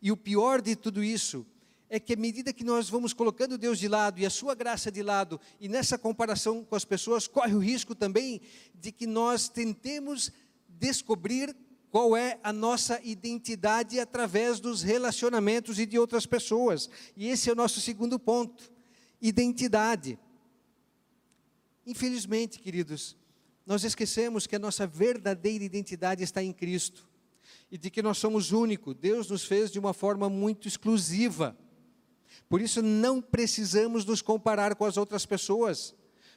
E 0.00 0.10
o 0.10 0.16
pior 0.16 0.60
de 0.60 0.74
tudo 0.74 1.04
isso 1.04 1.46
é 1.90 2.00
que 2.00 2.14
à 2.14 2.16
medida 2.16 2.54
que 2.54 2.64
nós 2.64 2.88
vamos 2.88 3.12
colocando 3.12 3.58
Deus 3.58 3.78
de 3.78 3.86
lado 3.86 4.18
e 4.18 4.24
a 4.24 4.30
sua 4.30 4.54
graça 4.54 4.90
de 4.90 5.02
lado, 5.02 5.38
e 5.60 5.68
nessa 5.68 5.98
comparação 5.98 6.64
com 6.64 6.74
as 6.74 6.86
pessoas, 6.86 7.28
corre 7.28 7.54
o 7.54 7.58
risco 7.58 7.94
também 7.94 8.40
de 8.74 8.90
que 8.90 9.06
nós 9.06 9.46
tentemos 9.46 10.32
descobrir 10.66 11.54
qual 11.90 12.16
é 12.16 12.40
a 12.42 12.50
nossa 12.50 12.98
identidade 13.04 14.00
através 14.00 14.58
dos 14.58 14.82
relacionamentos 14.82 15.78
e 15.78 15.84
de 15.84 15.98
outras 15.98 16.24
pessoas. 16.24 16.88
E 17.14 17.28
esse 17.28 17.50
é 17.50 17.52
o 17.52 17.56
nosso 17.56 17.82
segundo 17.82 18.18
ponto: 18.18 18.72
identidade. 19.20 20.18
Infelizmente, 21.86 22.58
queridos, 22.58 23.14
nós 23.66 23.84
esquecemos 23.84 24.46
que 24.46 24.56
a 24.56 24.58
nossa 24.58 24.86
verdadeira 24.86 25.64
identidade 25.64 26.22
está 26.22 26.42
em 26.42 26.52
Cristo 26.52 27.08
e 27.70 27.78
de 27.78 27.90
que 27.90 28.02
nós 28.02 28.18
somos 28.18 28.52
únicos. 28.52 28.94
Deus 28.94 29.28
nos 29.28 29.44
fez 29.44 29.70
de 29.70 29.78
uma 29.78 29.94
forma 29.94 30.28
muito 30.28 30.68
exclusiva. 30.68 31.56
Por 32.48 32.60
isso, 32.60 32.82
não 32.82 33.20
precisamos 33.20 34.04
nos 34.04 34.20
comparar 34.20 34.74
com 34.74 34.84
as 34.84 34.96
outras 34.96 35.24
pessoas. 35.24 35.94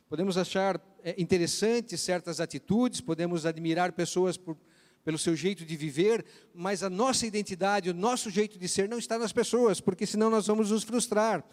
Podemos 0.08 0.38
achar 0.38 0.80
é, 1.04 1.16
interessantes 1.18 2.00
certas 2.02 2.40
atitudes, 2.40 3.02
podemos 3.02 3.46
admirar 3.46 3.92
pessoas 3.92 4.38
por, 4.38 4.56
pelo 5.04 5.18
seu 5.18 5.36
jeito 5.36 5.66
de 5.66 5.76
viver, 5.76 6.24
mas 6.54 6.84
a 6.84 6.90
nossa 6.90 7.26
identidade, 7.26 7.90
o 7.90 7.94
nosso 7.94 8.30
jeito 8.30 8.58
de 8.58 8.68
ser 8.68 8.88
não 8.88 8.98
está 8.98 9.18
nas 9.18 9.34
pessoas, 9.34 9.82
porque 9.82 10.06
senão 10.06 10.30
nós 10.30 10.48
vamos 10.48 10.72
nos 10.72 10.84
frustrar. 10.84 11.44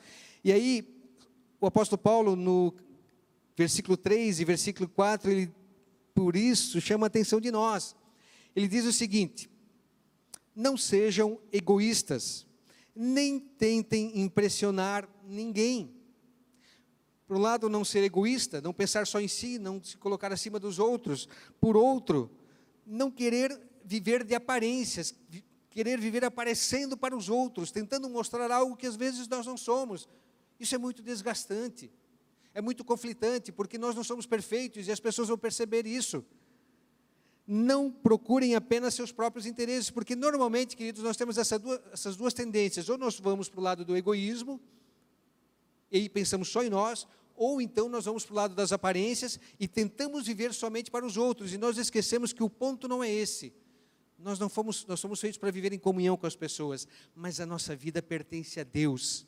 E 0.44 0.52
aí, 0.52 0.86
o 1.60 1.66
apóstolo 1.66 2.00
Paulo, 2.00 2.36
no 2.36 2.74
versículo 3.56 3.96
3 3.96 4.40
e 4.40 4.44
versículo 4.44 4.88
4, 4.88 5.30
ele 5.30 5.52
por 6.14 6.36
isso 6.36 6.80
chama 6.80 7.06
a 7.06 7.08
atenção 7.08 7.40
de 7.40 7.50
nós. 7.50 7.96
Ele 8.54 8.68
diz 8.68 8.84
o 8.84 8.92
seguinte: 8.92 9.50
não 10.54 10.76
sejam 10.76 11.40
egoístas, 11.52 12.46
nem 12.94 13.38
tentem 13.38 14.20
impressionar 14.20 15.08
ninguém. 15.24 15.94
Por 17.26 17.36
um 17.36 17.40
lado, 17.40 17.68
não 17.68 17.84
ser 17.84 18.04
egoísta, 18.04 18.60
não 18.60 18.74
pensar 18.74 19.06
só 19.06 19.20
em 19.20 19.28
si, 19.28 19.58
não 19.58 19.82
se 19.82 19.96
colocar 19.96 20.32
acima 20.32 20.58
dos 20.58 20.78
outros. 20.78 21.28
Por 21.60 21.76
outro, 21.76 22.30
não 22.86 23.10
querer 23.10 23.58
viver 23.84 24.22
de 24.22 24.34
aparências, 24.34 25.14
querer 25.70 25.98
viver 25.98 26.24
aparecendo 26.24 26.96
para 26.96 27.16
os 27.16 27.30
outros, 27.30 27.70
tentando 27.70 28.08
mostrar 28.10 28.50
algo 28.50 28.76
que 28.76 28.86
às 28.86 28.96
vezes 28.96 29.26
nós 29.28 29.46
não 29.46 29.56
somos. 29.56 30.06
Isso 30.60 30.74
é 30.74 30.78
muito 30.78 31.02
desgastante 31.02 31.90
é 32.54 32.60
muito 32.60 32.84
conflitante, 32.84 33.50
porque 33.50 33.78
nós 33.78 33.94
não 33.94 34.04
somos 34.04 34.26
perfeitos 34.26 34.86
e 34.86 34.92
as 34.92 35.00
pessoas 35.00 35.28
vão 35.28 35.38
perceber 35.38 35.86
isso. 35.86 36.24
Não 37.46 37.90
procurem 37.90 38.54
apenas 38.54 38.94
seus 38.94 39.10
próprios 39.10 39.46
interesses, 39.46 39.90
porque 39.90 40.14
normalmente, 40.14 40.76
queridos, 40.76 41.02
nós 41.02 41.16
temos 41.16 41.38
essa 41.38 41.58
duas, 41.58 41.80
essas 41.92 42.16
duas 42.16 42.32
tendências: 42.32 42.88
ou 42.88 42.96
nós 42.96 43.18
vamos 43.18 43.48
para 43.48 43.60
o 43.60 43.62
lado 43.62 43.84
do 43.84 43.96
egoísmo, 43.96 44.60
e 45.90 46.08
pensamos 46.08 46.48
só 46.48 46.62
em 46.62 46.70
nós, 46.70 47.06
ou 47.34 47.60
então 47.60 47.88
nós 47.88 48.04
vamos 48.04 48.24
para 48.24 48.32
o 48.32 48.36
lado 48.36 48.54
das 48.54 48.72
aparências 48.72 49.40
e 49.58 49.66
tentamos 49.66 50.26
viver 50.26 50.54
somente 50.54 50.90
para 50.90 51.04
os 51.04 51.16
outros, 51.16 51.52
e 51.52 51.58
nós 51.58 51.78
esquecemos 51.78 52.32
que 52.32 52.42
o 52.42 52.50
ponto 52.50 52.86
não 52.86 53.02
é 53.02 53.10
esse. 53.10 53.52
Nós 54.18 54.38
não 54.38 54.48
fomos, 54.48 54.86
nós 54.86 55.00
somos 55.00 55.20
feitos 55.20 55.38
para 55.38 55.50
viver 55.50 55.72
em 55.72 55.78
comunhão 55.78 56.16
com 56.16 56.26
as 56.26 56.36
pessoas, 56.36 56.86
mas 57.12 57.40
a 57.40 57.46
nossa 57.46 57.74
vida 57.74 58.00
pertence 58.00 58.60
a 58.60 58.64
Deus 58.64 59.26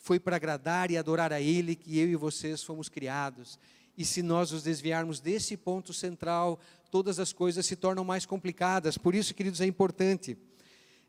foi 0.00 0.18
para 0.18 0.36
agradar 0.36 0.90
e 0.90 0.96
adorar 0.96 1.32
a 1.32 1.40
Ele 1.40 1.76
que 1.76 1.98
eu 1.98 2.08
e 2.08 2.16
vocês 2.16 2.62
fomos 2.62 2.88
criados. 2.88 3.58
E 3.96 4.04
se 4.04 4.22
nós 4.22 4.50
nos 4.50 4.62
desviarmos 4.62 5.20
desse 5.20 5.58
ponto 5.58 5.92
central, 5.92 6.58
todas 6.90 7.20
as 7.20 7.34
coisas 7.34 7.66
se 7.66 7.76
tornam 7.76 8.02
mais 8.02 8.24
complicadas. 8.24 8.96
Por 8.96 9.14
isso, 9.14 9.34
queridos, 9.34 9.60
é 9.60 9.66
importante. 9.66 10.38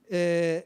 É, 0.09 0.65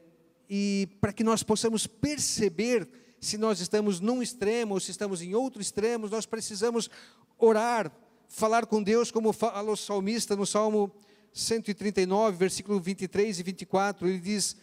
e 0.50 0.88
para 1.00 1.12
que 1.12 1.22
nós 1.22 1.44
possamos 1.44 1.86
perceber 1.86 2.88
se 3.20 3.38
nós 3.38 3.60
estamos 3.60 4.00
num 4.00 4.20
extremo 4.20 4.74
ou 4.74 4.80
se 4.80 4.90
estamos 4.90 5.22
em 5.22 5.34
outro 5.34 5.62
extremo, 5.62 6.08
nós 6.08 6.26
precisamos 6.26 6.90
orar, 7.38 7.92
falar 8.28 8.66
com 8.66 8.82
Deus, 8.82 9.12
como 9.12 9.32
fala 9.32 9.70
o 9.70 9.76
salmista 9.76 10.34
no 10.34 10.44
Salmo 10.44 10.92
139, 11.32 12.36
versículo 12.36 12.80
23 12.80 13.38
e 13.38 13.42
24. 13.44 14.08
Ele 14.08 14.18
diz: 14.18 14.56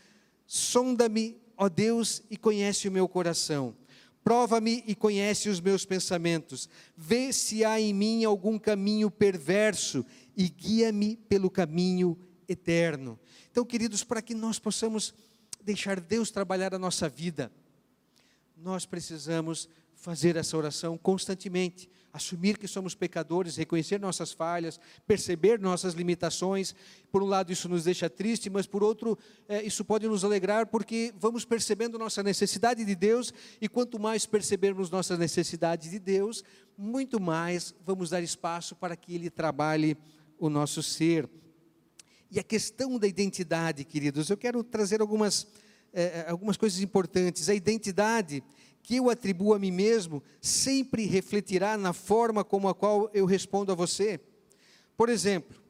Sonda-me, 0.45 1.41
ó 1.63 1.69
Deus, 1.69 2.21
e 2.29 2.35
conhece 2.35 2.89
o 2.89 2.91
meu 2.91 3.07
coração. 3.07 3.73
Prova-me 4.21 4.83
e 4.85 4.93
conhece 4.93 5.47
os 5.47 5.61
meus 5.61 5.85
pensamentos. 5.85 6.69
Vê 6.95 7.31
se 7.31 7.63
há 7.63 7.79
em 7.79 7.93
mim 7.93 8.25
algum 8.25 8.59
caminho 8.59 9.09
perverso 9.09 10.05
e 10.35 10.49
guia-me 10.49 11.15
pelo 11.15 11.49
caminho 11.49 12.17
eterno. 12.49 13.17
Então, 13.49 13.63
queridos, 13.63 14.03
para 14.03 14.21
que 14.21 14.33
nós 14.33 14.59
possamos 14.59 15.13
deixar 15.61 16.01
Deus 16.01 16.31
trabalhar 16.31 16.73
a 16.73 16.79
nossa 16.79 17.07
vida, 17.07 17.49
nós 18.57 18.85
precisamos 18.85 19.69
fazer 19.95 20.35
essa 20.35 20.57
oração 20.57 20.97
constantemente 20.97 21.89
assumir 22.13 22.59
que 22.59 22.67
somos 22.67 22.93
pecadores, 22.93 23.55
reconhecer 23.55 23.99
nossas 23.99 24.31
falhas, 24.31 24.79
perceber 25.07 25.59
nossas 25.59 25.95
limitações. 25.95 26.75
Por 27.11 27.23
um 27.23 27.25
lado, 27.25 27.51
isso 27.51 27.67
nos 27.67 27.83
deixa 27.85 28.07
triste, 28.07 28.51
mas 28.51 28.67
por 28.67 28.83
outro, 28.83 29.17
é, 29.47 29.63
isso 29.63 29.83
pode 29.83 30.07
nos 30.07 30.23
alegrar 30.23 30.67
porque 30.67 31.11
vamos 31.17 31.43
percebendo 31.43 31.97
nossa 31.97 32.21
necessidade 32.21 32.85
de 32.85 32.93
Deus 32.93 33.33
e 33.59 33.67
quanto 33.67 33.99
mais 33.99 34.27
percebermos 34.27 34.91
nossa 34.91 35.17
necessidade 35.17 35.89
de 35.89 35.97
Deus, 35.97 36.43
muito 36.77 37.19
mais 37.19 37.73
vamos 37.83 38.11
dar 38.11 38.21
espaço 38.21 38.75
para 38.75 38.95
que 38.95 39.15
Ele 39.15 39.31
trabalhe 39.31 39.97
o 40.37 40.49
nosso 40.49 40.83
ser. 40.83 41.27
E 42.29 42.39
a 42.39 42.43
questão 42.43 42.99
da 42.99 43.07
identidade, 43.07 43.83
queridos, 43.83 44.29
eu 44.29 44.37
quero 44.37 44.63
trazer 44.63 45.01
algumas, 45.01 45.47
é, 45.91 46.25
algumas 46.27 46.57
coisas 46.57 46.79
importantes. 46.79 47.49
A 47.49 47.55
identidade 47.55 48.43
que 48.83 48.97
eu 48.97 49.09
atribuo 49.09 49.53
a 49.53 49.59
mim 49.59 49.71
mesmo 49.71 50.21
sempre 50.41 51.05
refletirá 51.05 51.77
na 51.77 51.93
forma 51.93 52.43
como 52.43 52.67
a 52.67 52.75
qual 52.75 53.09
eu 53.13 53.25
respondo 53.25 53.71
a 53.71 53.75
você. 53.75 54.19
Por 54.97 55.07
exemplo, 55.07 55.63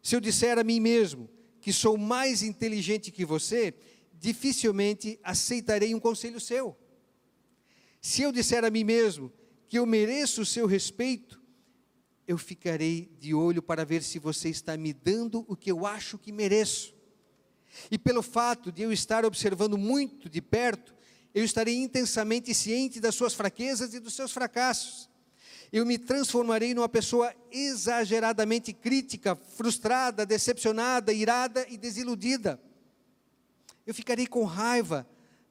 se 0.00 0.14
eu 0.14 0.20
disser 0.20 0.56
a 0.56 0.64
mim 0.64 0.78
mesmo 0.78 1.28
que 1.60 1.72
sou 1.72 1.98
mais 1.98 2.42
inteligente 2.42 3.10
que 3.10 3.24
você, 3.24 3.74
dificilmente 4.14 5.18
aceitarei 5.22 5.94
um 5.94 6.00
conselho 6.00 6.40
seu. 6.40 6.76
Se 8.00 8.22
eu 8.22 8.32
disser 8.32 8.64
a 8.64 8.70
mim 8.70 8.84
mesmo 8.84 9.32
que 9.68 9.78
eu 9.78 9.84
mereço 9.84 10.42
o 10.42 10.46
seu 10.46 10.66
respeito, 10.66 11.40
eu 12.26 12.38
ficarei 12.38 13.10
de 13.18 13.34
olho 13.34 13.60
para 13.60 13.84
ver 13.84 14.02
se 14.02 14.18
você 14.18 14.48
está 14.48 14.76
me 14.76 14.92
dando 14.92 15.44
o 15.48 15.56
que 15.56 15.70
eu 15.70 15.84
acho 15.84 16.16
que 16.16 16.30
mereço. 16.30 16.94
E 17.90 17.98
pelo 17.98 18.22
fato 18.22 18.70
de 18.70 18.82
eu 18.82 18.92
estar 18.92 19.24
observando 19.24 19.76
muito 19.76 20.28
de 20.28 20.40
perto, 20.40 20.94
eu 21.34 21.44
estarei 21.44 21.76
intensamente 21.76 22.52
ciente 22.54 23.00
das 23.00 23.14
suas 23.14 23.34
fraquezas 23.34 23.94
e 23.94 24.00
dos 24.00 24.14
seus 24.14 24.32
fracassos. 24.32 25.08
Eu 25.72 25.86
me 25.86 25.96
transformarei 25.96 26.74
numa 26.74 26.88
pessoa 26.88 27.32
exageradamente 27.52 28.72
crítica, 28.72 29.36
frustrada, 29.36 30.26
decepcionada, 30.26 31.12
irada 31.12 31.64
e 31.68 31.76
desiludida. 31.76 32.60
Eu 33.86 33.94
ficarei 33.94 34.26
com 34.26 34.44
raiva, 34.44 35.06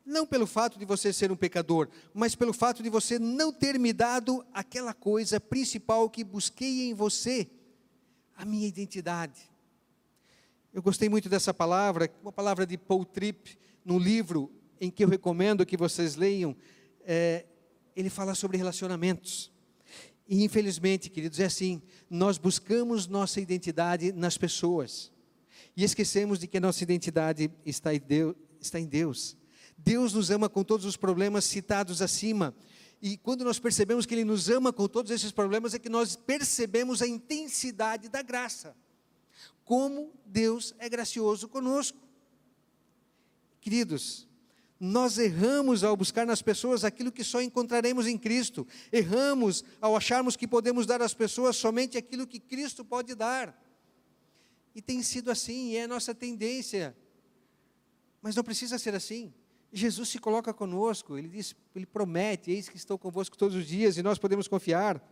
não 0.06 0.26
pelo 0.26 0.46
fato 0.46 0.78
de 0.78 0.84
você 0.84 1.14
ser 1.14 1.32
um 1.32 1.38
pecador, 1.38 1.88
mas 2.14 2.36
pelo 2.36 2.52
fato 2.52 2.84
de 2.84 2.90
você 2.90 3.18
não 3.18 3.54
ter 3.54 3.80
me 3.80 3.94
dado 3.94 4.46
aquela 4.54 4.94
coisa 4.94 5.40
principal 5.40 6.10
que 6.10 6.24
busquei 6.24 6.90
em 6.90 6.94
você, 6.94 7.50
a 8.36 8.44
minha 8.44 8.68
identidade. 8.68 9.50
Eu 10.74 10.82
gostei 10.82 11.08
muito 11.08 11.30
dessa 11.30 11.54
palavra, 11.54 12.12
uma 12.22 12.32
palavra 12.32 12.66
de 12.66 12.78
Paul 12.78 13.06
Tripp, 13.06 13.58
no 13.86 13.98
livro 13.98 14.52
em 14.80 14.90
que 14.90 15.04
eu 15.04 15.10
recomendo 15.10 15.66
que 15.66 15.78
vocês 15.78 16.16
leiam, 16.16 16.56
é, 17.06 17.46
ele 17.96 18.10
fala 18.10 18.34
sobre 18.36 18.58
relacionamentos. 18.58 19.52
E 20.28 20.44
infelizmente, 20.44 21.10
queridos, 21.10 21.40
é 21.40 21.46
assim: 21.46 21.82
nós 22.10 22.38
buscamos 22.38 23.08
nossa 23.08 23.42
identidade 23.42 24.12
nas 24.12 24.38
pessoas. 24.38 25.12
E 25.76 25.84
esquecemos 25.84 26.40
de 26.40 26.48
que 26.48 26.58
a 26.58 26.62
nossa 26.62 26.84
identidade 26.84 27.52
está 27.66 27.94
em 27.94 28.00
Deus. 28.00 28.36
Está 28.62 28.80
em 28.80 28.86
Deus. 28.86 29.38
Deus 29.78 30.14
nos 30.14 30.30
ama 30.30 30.50
com 30.50 30.64
todos 30.64 30.86
os 30.86 30.98
problemas 30.98 31.46
citados 31.46 32.02
acima. 32.02 32.54
E 33.02 33.18
quando 33.18 33.46
nós 33.46 33.60
percebemos 33.60 34.06
que 34.06 34.14
Ele 34.14 34.26
nos 34.26 34.50
ama 34.50 34.74
com 34.74 34.88
todos 34.88 35.10
esses 35.10 35.32
problemas, 35.32 35.74
é 35.74 35.80
que 35.80 35.90
nós 35.90 36.16
percebemos 36.16 37.02
a 37.02 37.08
intensidade 37.08 38.10
da 38.10 38.22
graça. 38.22 38.76
Como 39.64 40.12
Deus 40.26 40.76
é 40.80 40.90
gracioso 40.90 41.48
conosco. 41.48 41.98
Queridos, 43.62 44.28
nós 44.80 45.18
erramos 45.18 45.84
ao 45.84 45.98
buscar 45.98 46.26
nas 46.26 46.42
pessoas 46.42 46.86
aquilo 46.86 47.12
que 47.12 47.24
só 47.24 47.42
encontraremos 47.42 48.08
em 48.08 48.18
Cristo. 48.18 48.66
Erramos 48.92 49.64
ao 49.82 49.96
acharmos 49.96 50.38
que 50.38 50.48
podemos 50.48 50.86
dar 50.86 51.02
às 51.02 51.14
pessoas 51.14 51.58
somente 51.58 51.98
aquilo 51.98 52.26
que 52.26 52.40
Cristo 52.40 52.86
pode 52.86 53.14
dar. 53.14 53.62
E 54.74 54.82
tem 54.82 55.04
sido 55.04 55.30
assim, 55.30 55.72
e 55.72 55.78
é 55.78 55.84
a 55.84 55.88
nossa 55.88 56.16
tendência. 56.16 56.96
Mas 58.22 58.36
não 58.36 58.44
precisa 58.44 58.80
ser 58.80 58.96
assim. 58.96 59.34
Jesus 59.72 60.10
se 60.10 60.18
coloca 60.18 60.54
conosco, 60.54 61.18
ele 61.18 61.28
diz, 61.28 61.56
ele 61.76 61.86
promete, 61.86 62.50
eis 62.50 62.70
que 62.70 62.78
estou 62.78 62.98
convosco 62.98 63.38
todos 63.38 63.56
os 63.56 63.68
dias 63.68 63.98
e 63.98 64.04
nós 64.04 64.18
podemos 64.18 64.48
confiar. 64.48 65.04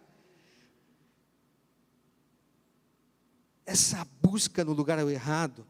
Essa 3.65 4.07
busca 4.21 4.63
no 4.63 4.71
lugar 4.71 4.97
errado 5.09 5.67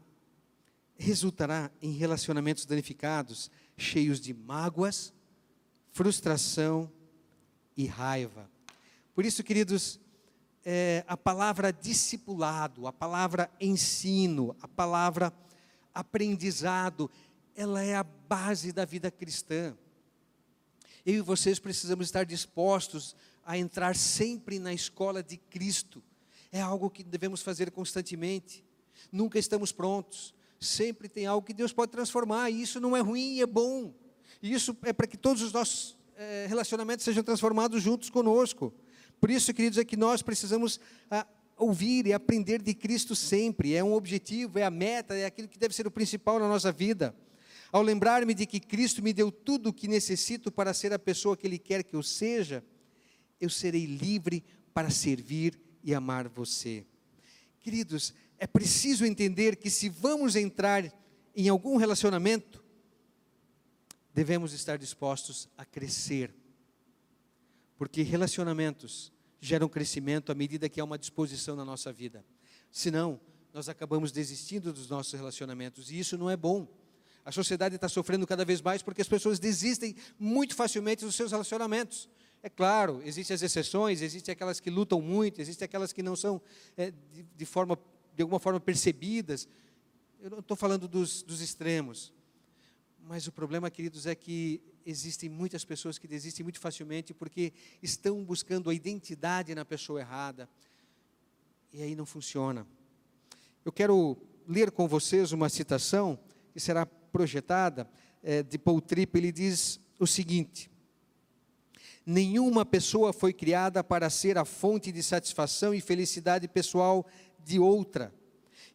resultará 0.96 1.70
em 1.82 1.92
relacionamentos 1.92 2.64
danificados, 2.64 3.50
cheios 3.78 4.20
de 4.20 4.34
mágoas, 4.34 5.14
frustração 5.92 6.92
e 7.76 7.86
raiva. 7.86 8.50
Por 9.14 9.24
isso, 9.24 9.42
queridos, 9.42 9.98
é, 10.64 11.04
a 11.06 11.16
palavra 11.16 11.72
discipulado, 11.72 12.86
a 12.86 12.92
palavra 12.92 13.50
ensino, 13.60 14.54
a 14.60 14.68
palavra 14.68 15.32
aprendizado, 15.94 17.10
ela 17.54 17.82
é 17.82 17.94
a 17.94 18.02
base 18.02 18.72
da 18.72 18.84
vida 18.84 19.10
cristã. 19.10 19.76
Eu 21.06 21.14
e 21.14 21.20
vocês 21.20 21.58
precisamos 21.58 22.06
estar 22.06 22.24
dispostos 22.26 23.16
a 23.46 23.56
entrar 23.56 23.96
sempre 23.96 24.58
na 24.58 24.74
escola 24.74 25.22
de 25.22 25.36
Cristo. 25.36 26.02
É 26.52 26.60
algo 26.60 26.90
que 26.90 27.02
devemos 27.02 27.42
fazer 27.42 27.70
constantemente. 27.70 28.64
Nunca 29.10 29.38
estamos 29.38 29.72
prontos. 29.72 30.34
Sempre 30.60 31.08
tem 31.08 31.26
algo 31.26 31.46
que 31.46 31.54
Deus 31.54 31.72
pode 31.72 31.92
transformar. 31.92 32.50
E 32.50 32.62
isso 32.62 32.80
não 32.80 32.96
é 32.96 33.00
ruim, 33.00 33.40
é 33.40 33.46
bom. 33.46 33.94
E 34.42 34.52
isso 34.52 34.76
é 34.82 34.92
para 34.92 35.06
que 35.06 35.16
todos 35.16 35.42
os 35.42 35.52
nossos 35.52 35.96
é, 36.16 36.46
relacionamentos 36.48 37.04
sejam 37.04 37.22
transformados 37.22 37.82
juntos 37.82 38.10
conosco. 38.10 38.74
Por 39.20 39.30
isso, 39.30 39.52
queridos, 39.54 39.78
é 39.78 39.84
que 39.84 39.96
nós 39.96 40.22
precisamos 40.22 40.80
a, 41.10 41.20
ah, 41.20 41.26
ouvir 41.56 42.06
e 42.06 42.12
aprender 42.12 42.62
de 42.62 42.74
Cristo 42.74 43.14
sempre. 43.14 43.74
É 43.74 43.82
um 43.82 43.92
objetivo, 43.92 44.58
é 44.58 44.64
a 44.64 44.70
meta, 44.70 45.14
é 45.14 45.26
aquilo 45.26 45.48
que 45.48 45.58
deve 45.58 45.74
ser 45.74 45.86
o 45.86 45.90
principal 45.90 46.38
na 46.38 46.48
nossa 46.48 46.70
vida. 46.72 47.14
Ao 47.70 47.82
lembrar-me 47.82 48.32
de 48.32 48.46
que 48.46 48.60
Cristo 48.60 49.02
me 49.02 49.12
deu 49.12 49.30
tudo 49.30 49.68
o 49.68 49.72
que 49.72 49.86
necessito 49.86 50.50
para 50.50 50.72
ser 50.72 50.92
a 50.92 50.98
pessoa 50.98 51.36
que 51.36 51.46
Ele 51.46 51.58
quer 51.58 51.82
que 51.84 51.94
eu 51.94 52.02
seja, 52.02 52.64
eu 53.40 53.50
serei 53.50 53.84
livre 53.84 54.42
para 54.72 54.90
servir 54.90 55.60
e 55.84 55.94
amar 55.94 56.28
você. 56.28 56.86
Queridos, 57.60 58.14
é 58.38 58.46
preciso 58.46 59.04
entender 59.04 59.56
que 59.56 59.70
se 59.70 59.88
vamos 59.88 60.36
entrar 60.36 60.92
em 61.34 61.48
algum 61.48 61.76
relacionamento, 61.76 62.64
devemos 64.14 64.52
estar 64.52 64.78
dispostos 64.78 65.48
a 65.56 65.64
crescer. 65.64 66.34
Porque 67.76 68.02
relacionamentos 68.02 69.12
geram 69.40 69.68
crescimento 69.68 70.32
à 70.32 70.34
medida 70.34 70.68
que 70.68 70.80
há 70.80 70.84
uma 70.84 70.98
disposição 70.98 71.54
na 71.54 71.64
nossa 71.64 71.92
vida. 71.92 72.24
Senão, 72.70 73.20
nós 73.52 73.68
acabamos 73.68 74.12
desistindo 74.12 74.72
dos 74.72 74.88
nossos 74.88 75.12
relacionamentos, 75.12 75.90
e 75.90 75.98
isso 75.98 76.18
não 76.18 76.28
é 76.28 76.36
bom. 76.36 76.66
A 77.24 77.32
sociedade 77.32 77.74
está 77.74 77.88
sofrendo 77.88 78.26
cada 78.26 78.44
vez 78.44 78.60
mais 78.60 78.82
porque 78.82 79.02
as 79.02 79.08
pessoas 79.08 79.38
desistem 79.38 79.94
muito 80.18 80.54
facilmente 80.54 81.04
dos 81.04 81.14
seus 81.14 81.30
relacionamentos. 81.30 82.08
É 82.42 82.48
claro, 82.48 83.02
existem 83.04 83.34
as 83.34 83.42
exceções, 83.42 84.00
existem 84.00 84.32
aquelas 84.32 84.60
que 84.60 84.70
lutam 84.70 85.00
muito, 85.00 85.40
existem 85.40 85.66
aquelas 85.66 85.92
que 85.92 86.02
não 86.02 86.14
são 86.14 86.40
é, 86.76 86.90
de, 86.90 87.22
de, 87.22 87.44
forma, 87.44 87.78
de 88.18 88.22
alguma 88.22 88.40
forma 88.40 88.58
percebidas. 88.58 89.48
Eu 90.20 90.28
não 90.28 90.40
estou 90.40 90.56
falando 90.56 90.88
dos, 90.88 91.22
dos 91.22 91.40
extremos. 91.40 92.12
Mas 93.00 93.28
o 93.28 93.32
problema, 93.32 93.70
queridos, 93.70 94.06
é 94.06 94.14
que 94.16 94.60
existem 94.84 95.28
muitas 95.28 95.64
pessoas 95.64 95.98
que 95.98 96.08
desistem 96.08 96.42
muito 96.42 96.58
facilmente 96.58 97.14
porque 97.14 97.52
estão 97.80 98.24
buscando 98.24 98.70
a 98.70 98.74
identidade 98.74 99.54
na 99.54 99.64
pessoa 99.64 100.00
errada. 100.00 100.48
E 101.72 101.80
aí 101.80 101.94
não 101.94 102.04
funciona. 102.04 102.66
Eu 103.64 103.70
quero 103.70 104.18
ler 104.48 104.72
com 104.72 104.88
vocês 104.88 105.30
uma 105.30 105.48
citação 105.48 106.18
que 106.52 106.58
será 106.58 106.84
projetada, 106.84 107.88
é, 108.20 108.42
de 108.42 108.58
Paul 108.58 108.80
Tripp, 108.80 109.16
ele 109.16 109.30
diz 109.30 109.78
o 109.96 110.08
seguinte: 110.08 110.68
Nenhuma 112.10 112.64
pessoa 112.64 113.12
foi 113.12 113.34
criada 113.34 113.84
para 113.84 114.08
ser 114.08 114.38
a 114.38 114.44
fonte 114.46 114.90
de 114.90 115.02
satisfação 115.02 115.74
e 115.74 115.80
felicidade 115.82 116.48
pessoal 116.48 117.06
de 117.48 117.58
outra. 117.58 118.14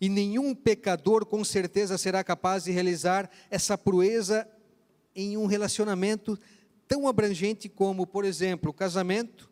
E 0.02 0.10
nenhum 0.10 0.54
pecador 0.54 1.26
com 1.26 1.44
certeza 1.44 1.98
será 1.98 2.24
capaz 2.24 2.64
de 2.64 2.72
realizar 2.72 3.30
essa 3.50 3.78
proeza 3.78 4.48
em 5.16 5.38
um 5.38 5.46
relacionamento 5.46 6.38
tão 6.88 7.08
abrangente 7.08 7.70
como, 7.70 8.06
por 8.06 8.26
exemplo, 8.26 8.72
o 8.72 8.74
casamento, 8.74 9.50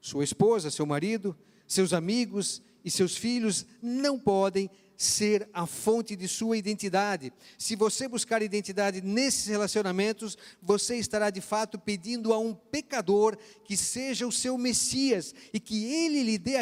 sua 0.00 0.24
esposa, 0.24 0.70
seu 0.70 0.84
marido, 0.84 1.36
seus 1.66 1.92
amigos 1.92 2.62
e 2.84 2.90
seus 2.90 3.16
filhos 3.16 3.64
não 3.80 4.18
podem 4.18 4.68
ser 4.96 5.48
a 5.52 5.66
fonte 5.66 6.14
de 6.14 6.28
sua 6.28 6.56
identidade. 6.56 7.32
Se 7.58 7.74
você 7.74 8.06
buscar 8.06 8.42
identidade 8.42 9.00
nesses 9.00 9.46
relacionamentos, 9.46 10.36
você 10.60 10.96
estará 10.96 11.30
de 11.30 11.40
fato 11.40 11.78
pedindo 11.78 12.32
a 12.32 12.38
um 12.38 12.52
pecador 12.54 13.36
que 13.64 13.76
seja 13.76 14.26
o 14.26 14.32
seu 14.32 14.58
Messias 14.58 15.34
e 15.52 15.58
que 15.58 15.84
ele 15.84 16.22
lhe 16.22 16.38
dê 16.38 16.56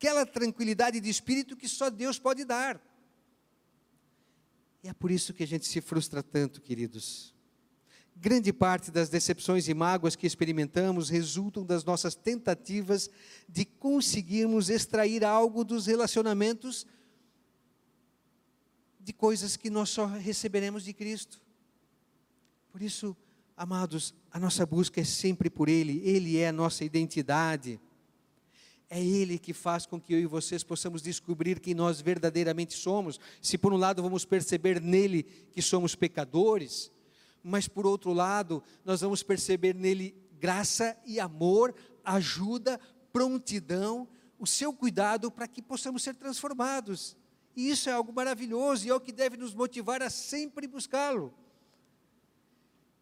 aquela 0.00 0.24
tranquilidade 0.24 0.98
de 0.98 1.10
espírito 1.10 1.54
que 1.54 1.68
só 1.68 1.90
Deus 1.90 2.18
pode 2.18 2.42
dar. 2.42 2.80
E 4.82 4.88
é 4.88 4.94
por 4.94 5.10
isso 5.10 5.34
que 5.34 5.42
a 5.42 5.46
gente 5.46 5.66
se 5.66 5.78
frustra 5.82 6.22
tanto, 6.22 6.62
queridos. 6.62 7.34
Grande 8.16 8.50
parte 8.50 8.90
das 8.90 9.10
decepções 9.10 9.68
e 9.68 9.74
mágoas 9.74 10.16
que 10.16 10.26
experimentamos 10.26 11.10
resultam 11.10 11.66
das 11.66 11.84
nossas 11.84 12.14
tentativas 12.14 13.10
de 13.46 13.66
conseguirmos 13.66 14.70
extrair 14.70 15.22
algo 15.22 15.62
dos 15.62 15.84
relacionamentos 15.84 16.86
de 18.98 19.12
coisas 19.12 19.54
que 19.54 19.68
nós 19.68 19.90
só 19.90 20.06
receberemos 20.06 20.82
de 20.82 20.94
Cristo. 20.94 21.42
Por 22.72 22.80
isso, 22.80 23.14
amados, 23.54 24.14
a 24.30 24.40
nossa 24.40 24.64
busca 24.64 25.02
é 25.02 25.04
sempre 25.04 25.50
por 25.50 25.68
Ele, 25.68 26.00
Ele 26.02 26.38
é 26.38 26.48
a 26.48 26.52
nossa 26.52 26.86
identidade. 26.86 27.78
É 28.92 29.00
Ele 29.00 29.38
que 29.38 29.54
faz 29.54 29.86
com 29.86 30.00
que 30.00 30.12
eu 30.12 30.18
e 30.18 30.26
vocês 30.26 30.64
possamos 30.64 31.00
descobrir 31.00 31.60
quem 31.60 31.74
nós 31.74 32.00
verdadeiramente 32.00 32.74
somos. 32.74 33.20
Se 33.40 33.56
por 33.56 33.72
um 33.72 33.76
lado 33.76 34.02
vamos 34.02 34.24
perceber 34.24 34.80
nele 34.80 35.22
que 35.52 35.62
somos 35.62 35.94
pecadores, 35.94 36.90
mas 37.40 37.68
por 37.68 37.86
outro 37.86 38.12
lado, 38.12 38.60
nós 38.84 39.00
vamos 39.00 39.22
perceber 39.22 39.76
nele 39.76 40.12
graça 40.40 40.96
e 41.06 41.20
amor, 41.20 41.72
ajuda, 42.04 42.80
prontidão, 43.12 44.08
o 44.40 44.46
seu 44.46 44.72
cuidado 44.72 45.30
para 45.30 45.46
que 45.46 45.62
possamos 45.62 46.02
ser 46.02 46.14
transformados. 46.14 47.16
E 47.54 47.70
isso 47.70 47.88
é 47.88 47.92
algo 47.92 48.12
maravilhoso 48.12 48.86
e 48.86 48.90
é 48.90 48.94
o 48.94 49.00
que 49.00 49.12
deve 49.12 49.36
nos 49.36 49.54
motivar 49.54 50.02
a 50.02 50.10
sempre 50.10 50.66
buscá-lo. 50.66 51.32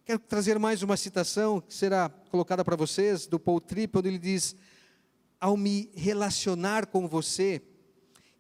Quero 0.05 0.19
trazer 0.21 0.59
mais 0.59 0.83
uma 0.83 0.97
citação 0.97 1.61
que 1.61 1.73
será 1.73 2.09
colocada 2.31 2.65
para 2.65 2.77
vocês, 2.77 3.27
do 3.27 3.39
Paul 3.39 3.61
Tripp, 3.61 3.99
onde 3.99 4.09
ele 4.09 4.19
diz: 4.19 4.57
Ao 5.41 5.57
me 5.57 5.91
relacionar 5.95 6.87
com 6.87 7.07
você, 7.07 7.63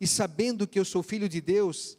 e 0.00 0.06
sabendo 0.06 0.66
que 0.66 0.78
eu 0.78 0.84
sou 0.84 1.02
filho 1.02 1.28
de 1.28 1.40
Deus, 1.40 1.98